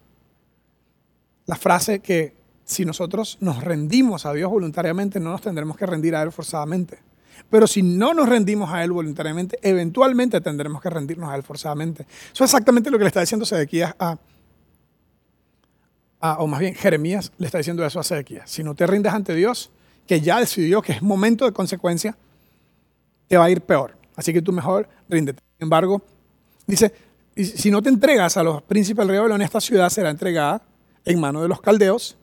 la 1.45 1.55
frase 1.55 1.99
que 1.99 2.35
si 2.65 2.85
nosotros 2.85 3.37
nos 3.39 3.63
rendimos 3.63 4.25
a 4.25 4.33
Dios 4.33 4.51
voluntariamente, 4.51 5.19
no 5.19 5.31
nos 5.31 5.41
tendremos 5.41 5.77
que 5.77 5.85
rendir 5.85 6.15
a 6.15 6.21
Él 6.21 6.31
forzadamente. 6.31 6.99
Pero 7.49 7.65
si 7.65 7.81
no 7.81 8.13
nos 8.13 8.27
rendimos 8.27 8.71
a 8.71 8.83
Él 8.83 8.91
voluntariamente, 8.91 9.57
eventualmente 9.61 10.41
tendremos 10.41 10.81
que 10.81 10.89
rendirnos 10.89 11.29
a 11.29 11.35
Él 11.35 11.43
forzadamente. 11.43 12.03
Eso 12.03 12.43
es 12.43 12.51
exactamente 12.51 12.91
lo 12.91 12.97
que 12.97 13.05
le 13.05 13.07
está 13.07 13.21
diciendo 13.21 13.45
Sedequías 13.45 13.95
a, 13.97 14.17
o 16.21 16.47
más 16.47 16.59
bien 16.59 16.75
Jeremías 16.75 17.31
le 17.37 17.45
está 17.45 17.57
diciendo 17.57 17.85
eso 17.85 17.99
a 17.99 18.03
Sedequías. 18.03 18.49
Si 18.49 18.63
no 18.63 18.75
te 18.75 18.85
rindes 18.85 19.13
ante 19.13 19.33
Dios, 19.33 19.71
que 20.05 20.21
ya 20.21 20.39
decidió 20.39 20.81
que 20.81 20.93
es 20.93 21.01
momento 21.01 21.45
de 21.45 21.51
consecuencia, 21.51 22.17
te 23.27 23.37
va 23.37 23.45
a 23.45 23.49
ir 23.49 23.61
peor. 23.61 23.95
Así 24.15 24.33
que 24.33 24.41
tú 24.41 24.51
mejor 24.51 24.89
ríndete. 25.07 25.41
Sin 25.57 25.65
embargo, 25.65 26.01
dice, 26.67 26.93
si 27.35 27.71
no 27.71 27.81
te 27.81 27.89
entregas 27.89 28.35
a 28.35 28.43
los 28.43 28.61
príncipes 28.63 28.97
del 28.99 29.09
rey 29.09 29.15
de 29.15 29.19
Babilonia, 29.21 29.45
esta 29.45 29.61
ciudad 29.61 29.89
será 29.89 30.09
entregada 30.09 30.61
en 31.05 31.19
manos 31.19 31.41
de 31.41 31.47
los 31.47 31.61
caldeos, 31.61 32.17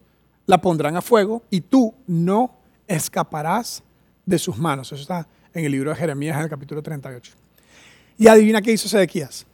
la 0.46 0.60
pondrán 0.60 0.96
a 0.96 1.02
fuego 1.02 1.42
y 1.50 1.60
tú 1.62 1.94
no 2.06 2.54
escaparás 2.86 3.82
de 4.26 4.38
sus 4.38 4.58
manos. 4.58 4.92
Eso 4.92 5.00
está 5.00 5.26
en 5.54 5.64
el 5.64 5.72
libro 5.72 5.90
de 5.90 5.96
Jeremías, 5.96 6.36
en 6.36 6.42
el 6.42 6.50
capítulo 6.50 6.82
38. 6.82 7.32
Y 8.18 8.28
adivina 8.28 8.60
qué 8.60 8.72
hizo 8.72 8.88
Sedequías. 8.88 9.46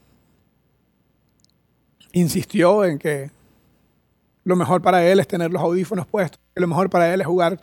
Insistió 2.13 2.85
en 2.85 2.99
que 2.99 3.31
lo 4.45 4.57
mejor 4.57 4.83
para 4.83 5.07
él 5.07 5.21
es 5.21 5.29
tener 5.29 5.51
los 5.51 5.63
audífonos 5.63 6.07
puestos, 6.07 6.41
lo 6.55 6.67
mejor 6.67 6.91
para 6.91 7.13
él 7.13 7.21
es 7.21 7.27
jugar 7.27 7.61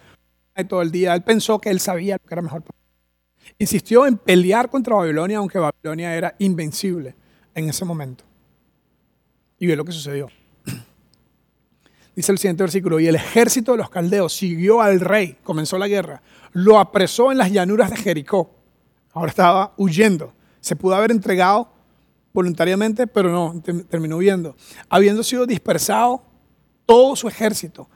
todo 0.67 0.81
el 0.81 0.91
día. 0.91 1.13
Él 1.13 1.23
pensó 1.23 1.59
que 1.59 1.69
él 1.69 1.79
sabía 1.79 2.17
lo 2.21 2.27
que 2.27 2.33
era 2.33 2.41
mejor 2.41 2.61
para 2.61 2.77
él. 2.77 3.55
Insistió 3.57 4.05
en 4.05 4.17
pelear 4.17 4.69
contra 4.69 4.95
Babilonia, 4.95 5.37
aunque 5.37 5.59
Babilonia 5.59 6.15
era 6.15 6.35
invencible 6.39 7.15
en 7.55 7.69
ese 7.69 7.85
momento. 7.85 8.23
Y 9.57 9.67
ve 9.67 9.75
lo 9.75 9.83
que 9.85 9.91
sucedió. 9.91 10.27
Dice 12.15 12.31
el 12.31 12.37
siguiente 12.37 12.63
versículo, 12.63 12.99
y 12.99 13.07
el 13.07 13.15
ejército 13.15 13.73
de 13.73 13.79
los 13.79 13.89
caldeos 13.89 14.33
siguió 14.33 14.81
al 14.81 14.99
rey, 14.99 15.37
comenzó 15.43 15.77
la 15.77 15.87
guerra, 15.87 16.21
lo 16.53 16.79
apresó 16.79 17.31
en 17.31 17.37
las 17.37 17.51
llanuras 17.51 17.89
de 17.89 17.97
Jericó. 17.97 18.55
Ahora 19.13 19.29
estaba 19.29 19.73
huyendo. 19.77 20.33
Se 20.61 20.75
pudo 20.75 20.95
haber 20.95 21.11
entregado 21.11 21.71
voluntariamente, 22.31 23.07
pero 23.07 23.31
no, 23.31 23.61
terminó 23.89 24.17
huyendo. 24.17 24.55
Habiendo 24.89 25.23
sido 25.23 25.45
dispersado 25.45 26.23
todo 26.89 27.15
su 27.15 27.27
ejército, 27.27 27.87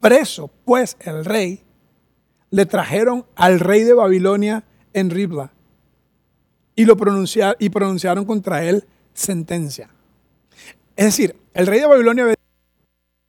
preso, 0.00 0.50
pues 0.66 0.98
el 1.00 1.24
rey, 1.24 1.64
le 2.50 2.66
trajeron 2.66 3.24
al 3.36 3.58
rey 3.58 3.84
de 3.84 3.94
Babilonia 3.94 4.64
en 4.92 5.08
Ribla 5.08 5.50
y, 6.76 6.84
lo 6.84 6.94
pronunciaron, 6.94 8.26
contra 8.26 8.62
él 8.62 8.86
sentencia. 9.14 9.88
Es 10.94 11.06
decir, 11.06 11.34
el 11.54 11.66
rey 11.66 11.80
de 11.80 11.86
Babilonia 11.86 12.34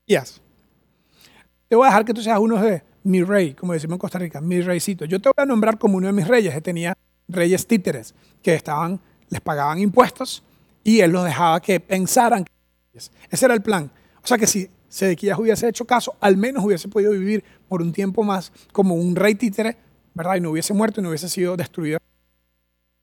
te 0.06 1.76
voy 1.78 1.86
a 1.86 1.92
dejar 1.92 2.04
que 2.04 2.14
tú 2.14 2.22
seas 2.22 2.38
uno 2.38 2.62
de 2.62 2.84
mi 3.04 3.24
rey, 3.24 3.54
como 3.54 3.72
decimos 3.72 3.94
en 3.94 4.00
Costa 4.00 4.20
Rica, 4.20 4.42
mi 4.42 4.60
reycito. 4.60 5.06
Yo 5.06 5.22
te 5.22 5.30
voy 5.30 5.42
a 5.42 5.46
nombrar 5.46 5.78
como 5.78 5.96
uno 5.96 6.08
de 6.08 6.14
mis 6.14 6.28
reyes. 6.28 6.54
Él 6.54 6.62
tenía 6.62 6.98
reyes 7.30 7.66
títeres 7.66 8.14
que 8.44 8.54
estaban, 8.54 9.00
les 9.30 9.40
pagaban 9.40 9.80
impuestos 9.80 10.44
y 10.84 11.00
él 11.00 11.12
los 11.12 11.24
dejaba 11.24 11.62
que 11.62 11.80
pensaran. 11.80 12.46
Ese 12.94 13.46
era 13.46 13.54
el 13.54 13.62
plan. 13.62 13.90
O 14.22 14.28
sea 14.28 14.38
que 14.38 14.46
si 14.46 14.70
Sedequías 14.96 15.38
hubiese 15.38 15.68
hecho 15.68 15.84
caso, 15.84 16.16
al 16.22 16.38
menos 16.38 16.64
hubiese 16.64 16.88
podido 16.88 17.12
vivir 17.12 17.44
por 17.68 17.82
un 17.82 17.92
tiempo 17.92 18.24
más 18.24 18.54
como 18.72 18.96
un 18.96 19.14
rey 19.14 19.36
títere, 19.36 19.76
¿verdad? 20.14 20.36
Y 20.38 20.40
no 20.40 20.52
hubiese 20.52 20.74
muerto 20.74 21.02
y 21.02 21.04
no 21.04 21.10
hubiese 21.10 21.28
sido 21.28 21.58
destruido. 21.58 22.00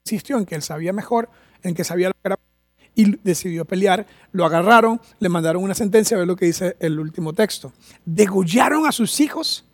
Insistió 0.07 0.38
en 0.38 0.46
que 0.46 0.55
él 0.55 0.62
sabía 0.62 0.94
mejor, 0.94 1.28
en 1.62 1.74
que 1.74 1.85
sabía 1.85 2.09
lo 2.09 2.14
que 2.14 2.20
era 2.24 2.38
y 2.94 3.18
decidió 3.22 3.66
pelear. 3.66 4.07
Lo 4.33 4.46
agarraron, 4.46 5.02
le 5.18 5.28
mandaron 5.28 5.62
una 5.62 5.74
sentencia, 5.74 6.16
a 6.16 6.20
ver 6.20 6.26
lo 6.26 6.35
que 6.35 6.46
dice 6.46 6.78
el 6.81 6.98
último 6.98 7.35
texto. 7.35 7.74
Degollaron 8.07 8.87
a 8.87 8.92
sus 8.92 9.20
hijos, 9.20 9.66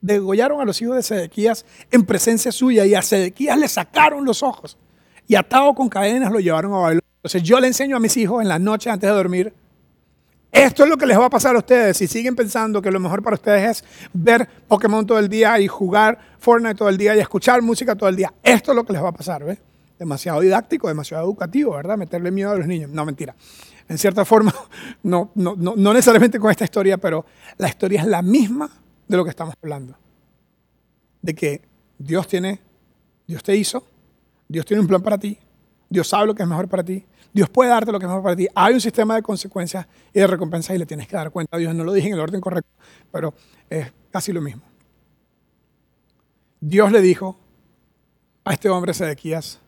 degollaron 0.00 0.62
a 0.62 0.64
los 0.64 0.80
hijos 0.80 0.96
de 0.96 1.02
Sedequías 1.02 1.66
en 1.90 2.06
presencia 2.06 2.50
suya 2.50 2.86
y 2.86 2.94
a 2.94 3.02
Sedequías 3.02 3.58
le 3.58 3.68
sacaron 3.68 4.24
los 4.24 4.42
ojos 4.42 4.78
y 5.26 5.34
atado 5.34 5.74
con 5.74 5.90
cadenas 5.90 6.32
lo 6.32 6.40
llevaron 6.40 6.72
a 6.72 6.78
Babilonia. 6.78 7.08
Entonces 7.18 7.42
yo 7.42 7.60
le 7.60 7.66
enseño 7.66 7.94
a 7.94 8.00
mis 8.00 8.16
hijos 8.16 8.40
en 8.40 8.48
la 8.48 8.58
noche 8.58 8.88
antes 8.88 9.10
de 9.10 9.14
dormir, 9.14 9.52
esto 10.50 10.84
es 10.84 10.88
lo 10.88 10.96
que 10.96 11.06
les 11.06 11.18
va 11.18 11.26
a 11.26 11.30
pasar 11.30 11.54
a 11.56 11.58
ustedes 11.58 11.96
si 11.96 12.06
siguen 12.06 12.34
pensando 12.34 12.80
que 12.80 12.90
lo 12.90 13.00
mejor 13.00 13.22
para 13.22 13.34
ustedes 13.34 13.82
es 13.82 13.84
ver 14.12 14.48
Pokémon 14.66 15.06
todo 15.06 15.18
el 15.18 15.28
día 15.28 15.58
y 15.60 15.68
jugar 15.68 16.18
Fortnite 16.38 16.74
todo 16.74 16.88
el 16.88 16.96
día 16.96 17.14
y 17.16 17.20
escuchar 17.20 17.62
música 17.62 17.94
todo 17.94 18.08
el 18.08 18.16
día. 18.16 18.32
Esto 18.42 18.72
es 18.72 18.76
lo 18.76 18.84
que 18.84 18.92
les 18.92 19.02
va 19.02 19.08
a 19.08 19.12
pasar, 19.12 19.44
¿ves? 19.44 19.58
demasiado 19.98 20.40
didáctico, 20.40 20.88
demasiado 20.88 21.24
educativo, 21.24 21.72
¿verdad? 21.72 21.98
Meterle 21.98 22.30
miedo 22.30 22.52
a 22.52 22.56
los 22.56 22.66
niños. 22.66 22.90
No, 22.90 23.04
mentira. 23.04 23.34
En 23.88 23.98
cierta 23.98 24.24
forma, 24.24 24.54
no, 25.02 25.32
no, 25.34 25.54
no, 25.56 25.74
no 25.76 25.92
necesariamente 25.92 26.38
con 26.38 26.50
esta 26.50 26.64
historia, 26.64 26.98
pero 26.98 27.26
la 27.56 27.68
historia 27.68 28.00
es 28.00 28.06
la 28.06 28.22
misma 28.22 28.70
de 29.06 29.16
lo 29.16 29.24
que 29.24 29.30
estamos 29.30 29.54
hablando. 29.60 29.96
De 31.20 31.34
que 31.34 31.62
Dios 31.98 32.28
tiene, 32.28 32.60
Dios 33.26 33.42
te 33.42 33.56
hizo, 33.56 33.84
Dios 34.46 34.64
tiene 34.64 34.80
un 34.80 34.86
plan 34.86 35.02
para 35.02 35.18
ti, 35.18 35.38
Dios 35.88 36.08
sabe 36.08 36.26
lo 36.26 36.34
que 36.34 36.42
es 36.42 36.48
mejor 36.48 36.68
para 36.68 36.84
ti, 36.84 37.04
Dios 37.32 37.48
puede 37.50 37.70
darte 37.70 37.92
lo 37.92 37.98
que 37.98 38.06
es 38.06 38.08
mejor 38.08 38.22
para 38.22 38.36
ti. 38.36 38.48
Hay 38.54 38.74
un 38.74 38.80
sistema 38.80 39.14
de 39.14 39.22
consecuencias 39.22 39.86
y 40.12 40.20
de 40.20 40.26
recompensas 40.26 40.74
y 40.74 40.78
le 40.78 40.86
tienes 40.86 41.06
que 41.06 41.16
dar 41.16 41.30
cuenta 41.30 41.56
a 41.56 41.60
Dios. 41.60 41.74
No 41.74 41.84
lo 41.84 41.92
dije 41.92 42.08
en 42.08 42.14
el 42.14 42.20
orden 42.20 42.40
correcto, 42.40 42.70
pero 43.12 43.34
es 43.68 43.92
casi 44.10 44.32
lo 44.32 44.40
mismo. 44.40 44.62
Dios 46.60 46.90
le 46.90 47.00
dijo 47.00 47.38
a 48.44 48.52
este 48.52 48.68
hombre 48.68 48.94
Sedequías, 48.94 49.60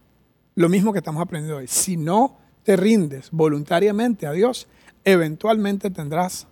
lo 0.55 0.68
mismo 0.68 0.92
que 0.92 0.99
estamos 0.99 1.23
aprendiendo 1.23 1.59
hoy. 1.59 1.66
Si 1.66 1.96
no 1.96 2.38
te 2.64 2.77
rindes 2.77 3.29
voluntariamente 3.31 4.27
a 4.27 4.33
Dios, 4.33 4.66
eventualmente 5.05 5.90
tendrás 5.90 6.46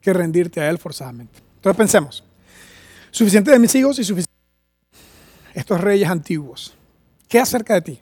que 0.00 0.12
rendirte 0.12 0.60
a 0.60 0.70
Él 0.70 0.78
forzadamente. 0.78 1.40
Entonces 1.56 1.76
pensemos, 1.76 2.24
suficiente 3.10 3.50
de 3.50 3.58
mis 3.58 3.74
hijos 3.74 3.98
y 3.98 4.04
suficiente 4.04 4.32
de 5.54 5.60
estos 5.60 5.80
reyes 5.80 6.08
antiguos. 6.08 6.74
¿Qué 7.28 7.38
acerca 7.38 7.74
de 7.74 7.82
ti? 7.82 8.00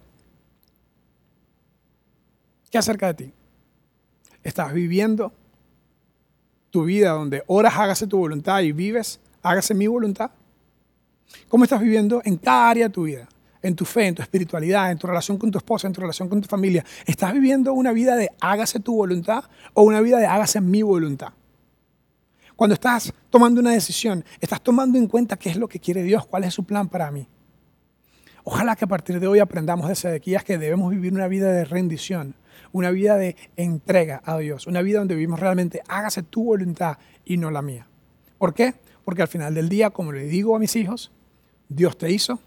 ¿Qué 2.71 2.79
acerca 2.79 3.09
de 3.09 3.15
ti? 3.15 3.33
¿Estás 4.43 4.73
viviendo 4.73 5.33
tu 6.71 6.85
vida 6.85 7.11
donde 7.11 7.43
horas 7.47 7.75
hágase 7.77 8.07
tu 8.07 8.19
voluntad 8.19 8.61
y 8.61 8.73
vives, 8.73 9.21
hágase 9.43 9.75
mi 9.75 9.87
voluntad? 9.87 10.31
¿Cómo 11.49 11.65
estás 11.65 11.81
viviendo 11.81 12.23
en 12.25 12.37
cada 12.37 12.71
área 12.71 12.89
de 12.89 12.95
tu 12.95 13.05
vida? 13.05 13.29
en 13.63 13.75
tu 13.75 13.85
fe, 13.85 14.07
en 14.07 14.15
tu 14.15 14.23
espiritualidad, 14.23 14.91
en 14.91 14.99
tu 14.99 15.07
relación 15.07 15.37
con 15.37 15.51
tu 15.51 15.59
esposa, 15.59 15.87
en 15.87 15.93
tu 15.93 16.01
relación 16.01 16.29
con 16.29 16.41
tu 16.41 16.49
familia, 16.49 16.85
¿estás 17.07 17.33
viviendo 17.33 17.73
una 17.73 17.93
vida 17.93 18.17
de 18.17 18.31
hágase 18.41 18.81
tu 18.81 18.95
voluntad 18.95 19.45
o 19.75 19.83
una 19.83 20.01
vida 20.01 20.19
de 20.19 20.27
hágase 20.27 20.61
mi 20.61 20.83
voluntad? 20.83 21.33
Cuando 22.57 22.75
estás 22.75 23.13
tomando 23.31 23.61
una 23.61 23.71
decisión, 23.71 24.25
estás 24.41 24.63
tomando 24.63 24.99
en 24.99 25.07
cuenta 25.07 25.37
qué 25.37 25.51
es 25.51 25.57
lo 25.57 25.69
que 25.69 25.79
quiere 25.79 26.03
Dios, 26.03 26.27
cuál 26.27 26.45
es 26.45 26.55
su 26.55 26.65
plan 26.65 26.89
para 26.89 27.11
mí. 27.11 27.29
Ojalá 28.43 28.77
que 28.77 28.85
a 28.85 28.89
partir 28.89 29.21
de 29.21 29.27
hoy 29.27 29.41
aprendamos 29.41 29.89
de 29.89 29.95
Sedequías 29.95 30.43
que 30.43 30.59
debemos 30.59 30.91
vivir 30.91 31.13
una 31.13 31.29
vida 31.29 31.53
de 31.53 31.65
rendición, 31.65 32.35
una 32.73 32.91
vida 32.91 33.17
de 33.17 33.37
entrega 33.57 34.23
a 34.25 34.39
Dios, 34.39 34.67
una 34.67 34.83
vida 34.83 34.99
donde 34.99 35.15
vivimos 35.15 35.41
realmente 35.41 35.83
hágase 35.89 36.23
tu 36.23 36.45
voluntad 36.45 36.99
y 37.25 37.37
no 37.37 37.51
la 37.51 37.63
mía. 37.63 37.87
¿Por 38.39 38.55
qué? 38.55 38.75
Porque 39.05 39.23
al 39.23 39.29
final 39.29 39.55
del 39.55 39.69
día, 39.69 39.91
como 39.91 40.13
le 40.13 40.25
digo 40.25 40.55
a 40.55 40.59
mis 40.59 40.77
hijos, 40.77 41.13
Dios 41.69 41.99
te 41.99 42.11
hizo, 42.11 42.39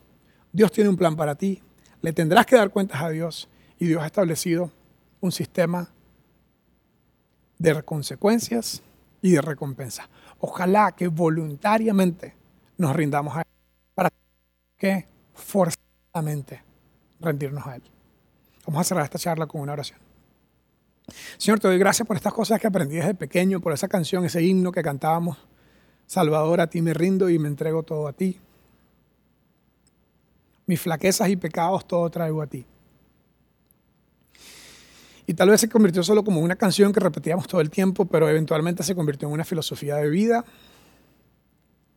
Dios 0.51 0.71
tiene 0.71 0.89
un 0.89 0.97
plan 0.97 1.15
para 1.15 1.35
ti, 1.35 1.61
le 2.01 2.13
tendrás 2.13 2.45
que 2.45 2.55
dar 2.55 2.71
cuentas 2.71 3.01
a 3.01 3.09
Dios 3.09 3.49
y 3.79 3.87
Dios 3.87 4.01
ha 4.01 4.05
establecido 4.05 4.71
un 5.21 5.31
sistema 5.31 5.89
de 7.57 7.83
consecuencias 7.83 8.81
y 9.21 9.31
de 9.31 9.41
recompensa. 9.41 10.09
Ojalá 10.39 10.93
que 10.93 11.07
voluntariamente 11.07 12.33
nos 12.77 12.95
rindamos 12.95 13.37
a 13.37 13.41
Él 13.41 13.47
para 13.93 14.09
que 14.77 15.07
forzadamente 15.33 16.63
rendirnos 17.19 17.65
a 17.67 17.75
Él. 17.75 17.83
Vamos 18.65 18.81
a 18.81 18.83
cerrar 18.83 19.03
esta 19.05 19.19
charla 19.19 19.47
con 19.47 19.61
una 19.61 19.73
oración. 19.73 19.99
Señor, 21.37 21.59
te 21.59 21.67
doy 21.67 21.77
gracias 21.77 22.07
por 22.07 22.15
estas 22.15 22.33
cosas 22.33 22.59
que 22.59 22.67
aprendí 22.67 22.95
desde 22.95 23.13
pequeño, 23.13 23.59
por 23.59 23.73
esa 23.73 23.87
canción, 23.87 24.23
ese 24.25 24.43
himno 24.43 24.71
que 24.71 24.81
cantábamos. 24.81 25.37
Salvador, 26.05 26.61
a 26.61 26.67
ti 26.67 26.81
me 26.81 26.93
rindo 26.93 27.29
y 27.29 27.39
me 27.39 27.47
entrego 27.47 27.83
todo 27.83 28.07
a 28.07 28.13
ti 28.13 28.39
mis 30.71 30.79
flaquezas 30.79 31.27
y 31.27 31.35
pecados, 31.35 31.85
todo 31.85 32.09
traigo 32.09 32.41
a 32.41 32.47
ti. 32.47 32.65
Y 35.27 35.33
tal 35.33 35.49
vez 35.49 35.59
se 35.59 35.67
convirtió 35.67 36.01
solo 36.01 36.23
como 36.23 36.39
una 36.39 36.55
canción 36.55 36.93
que 36.93 37.01
repetíamos 37.01 37.45
todo 37.45 37.59
el 37.59 37.69
tiempo, 37.69 38.05
pero 38.05 38.29
eventualmente 38.29 38.81
se 38.81 38.95
convirtió 38.95 39.27
en 39.27 39.33
una 39.33 39.43
filosofía 39.43 39.97
de 39.97 40.09
vida. 40.09 40.45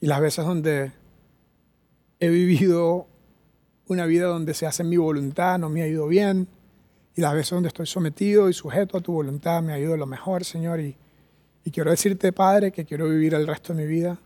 Y 0.00 0.08
las 0.08 0.20
veces 0.20 0.44
donde 0.44 0.90
he 2.18 2.28
vivido 2.28 3.06
una 3.86 4.06
vida 4.06 4.26
donde 4.26 4.54
se 4.54 4.66
hace 4.66 4.82
mi 4.82 4.96
voluntad, 4.96 5.56
no 5.60 5.68
me 5.68 5.82
ha 5.82 5.86
ido 5.86 6.08
bien. 6.08 6.48
Y 7.16 7.20
las 7.20 7.34
veces 7.34 7.50
donde 7.50 7.68
estoy 7.68 7.86
sometido 7.86 8.48
y 8.48 8.52
sujeto 8.52 8.98
a 8.98 9.00
tu 9.00 9.12
voluntad, 9.12 9.62
me 9.62 9.78
ido 9.80 9.96
lo 9.96 10.06
mejor, 10.06 10.44
Señor. 10.44 10.80
Y, 10.80 10.96
y 11.64 11.70
quiero 11.70 11.90
decirte, 11.90 12.32
Padre, 12.32 12.72
que 12.72 12.84
quiero 12.84 13.08
vivir 13.08 13.34
el 13.34 13.46
resto 13.46 13.72
de 13.72 13.82
mi 13.82 13.88
vida 13.88 14.18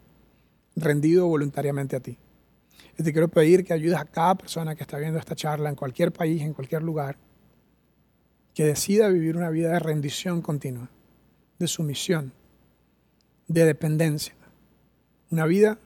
rendido 0.75 1.27
voluntariamente 1.27 1.97
a 1.97 2.01
ti. 2.01 2.17
Y 2.99 3.03
te 3.03 3.13
quiero 3.13 3.29
pedir 3.29 3.65
que 3.65 3.73
ayudes 3.73 3.99
a 3.99 4.05
cada 4.05 4.35
persona 4.35 4.75
que 4.75 4.83
está 4.83 4.99
viendo 4.99 5.19
esta 5.19 5.37
charla 5.37 5.69
en 5.69 5.77
cualquier 5.77 6.13
país, 6.13 6.43
en 6.43 6.53
cualquier 6.53 6.83
lugar, 6.83 7.17
que 8.55 8.65
decida 8.65 9.09
vivir 9.09 9.37
una 9.37 9.51
vida 9.51 9.73
de 9.73 9.79
rendición 9.79 10.43
continua, 10.43 10.91
de 11.59 11.69
sumisión, 11.69 12.33
de 13.47 13.65
dependencia. 13.65 14.35
Una 15.31 15.47
vida 15.47 15.79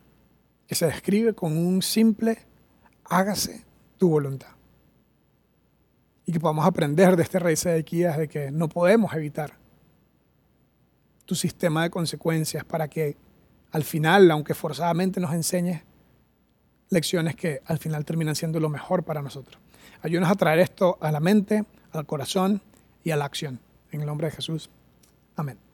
que 0.67 0.75
se 0.75 0.87
describe 0.87 1.33
con 1.33 1.55
un 1.55 1.81
simple 1.81 2.39
hágase 3.05 3.63
tu 3.97 4.09
voluntad. 4.09 4.49
Y 6.25 6.31
que 6.31 6.39
podamos 6.39 6.65
aprender 6.65 7.15
de 7.15 7.23
este 7.23 7.39
rey 7.39 7.55
Sedequías 7.55 8.17
de 8.17 8.27
que 8.27 8.51
no 8.51 8.69
podemos 8.69 9.13
evitar 9.13 9.57
tu 11.25 11.35
sistema 11.35 11.83
de 11.83 11.89
consecuencias 11.89 12.63
para 12.63 12.87
que 12.87 13.17
al 13.71 13.83
final, 13.83 14.29
aunque 14.31 14.53
forzadamente 14.53 15.19
nos 15.19 15.33
enseñes 15.33 15.81
lecciones 16.89 17.35
que 17.35 17.61
al 17.65 17.79
final 17.79 18.05
terminan 18.05 18.35
siendo 18.35 18.59
lo 18.59 18.69
mejor 18.69 19.03
para 19.03 19.21
nosotros. 19.21 19.59
Ayúdanos 20.01 20.29
a 20.29 20.35
traer 20.35 20.59
esto 20.59 20.97
a 21.01 21.11
la 21.11 21.19
mente, 21.19 21.65
al 21.91 22.05
corazón 22.05 22.61
y 23.03 23.11
a 23.11 23.17
la 23.17 23.25
acción. 23.25 23.59
En 23.91 24.01
el 24.01 24.07
nombre 24.07 24.27
de 24.27 24.35
Jesús. 24.35 24.69
Amén. 25.35 25.72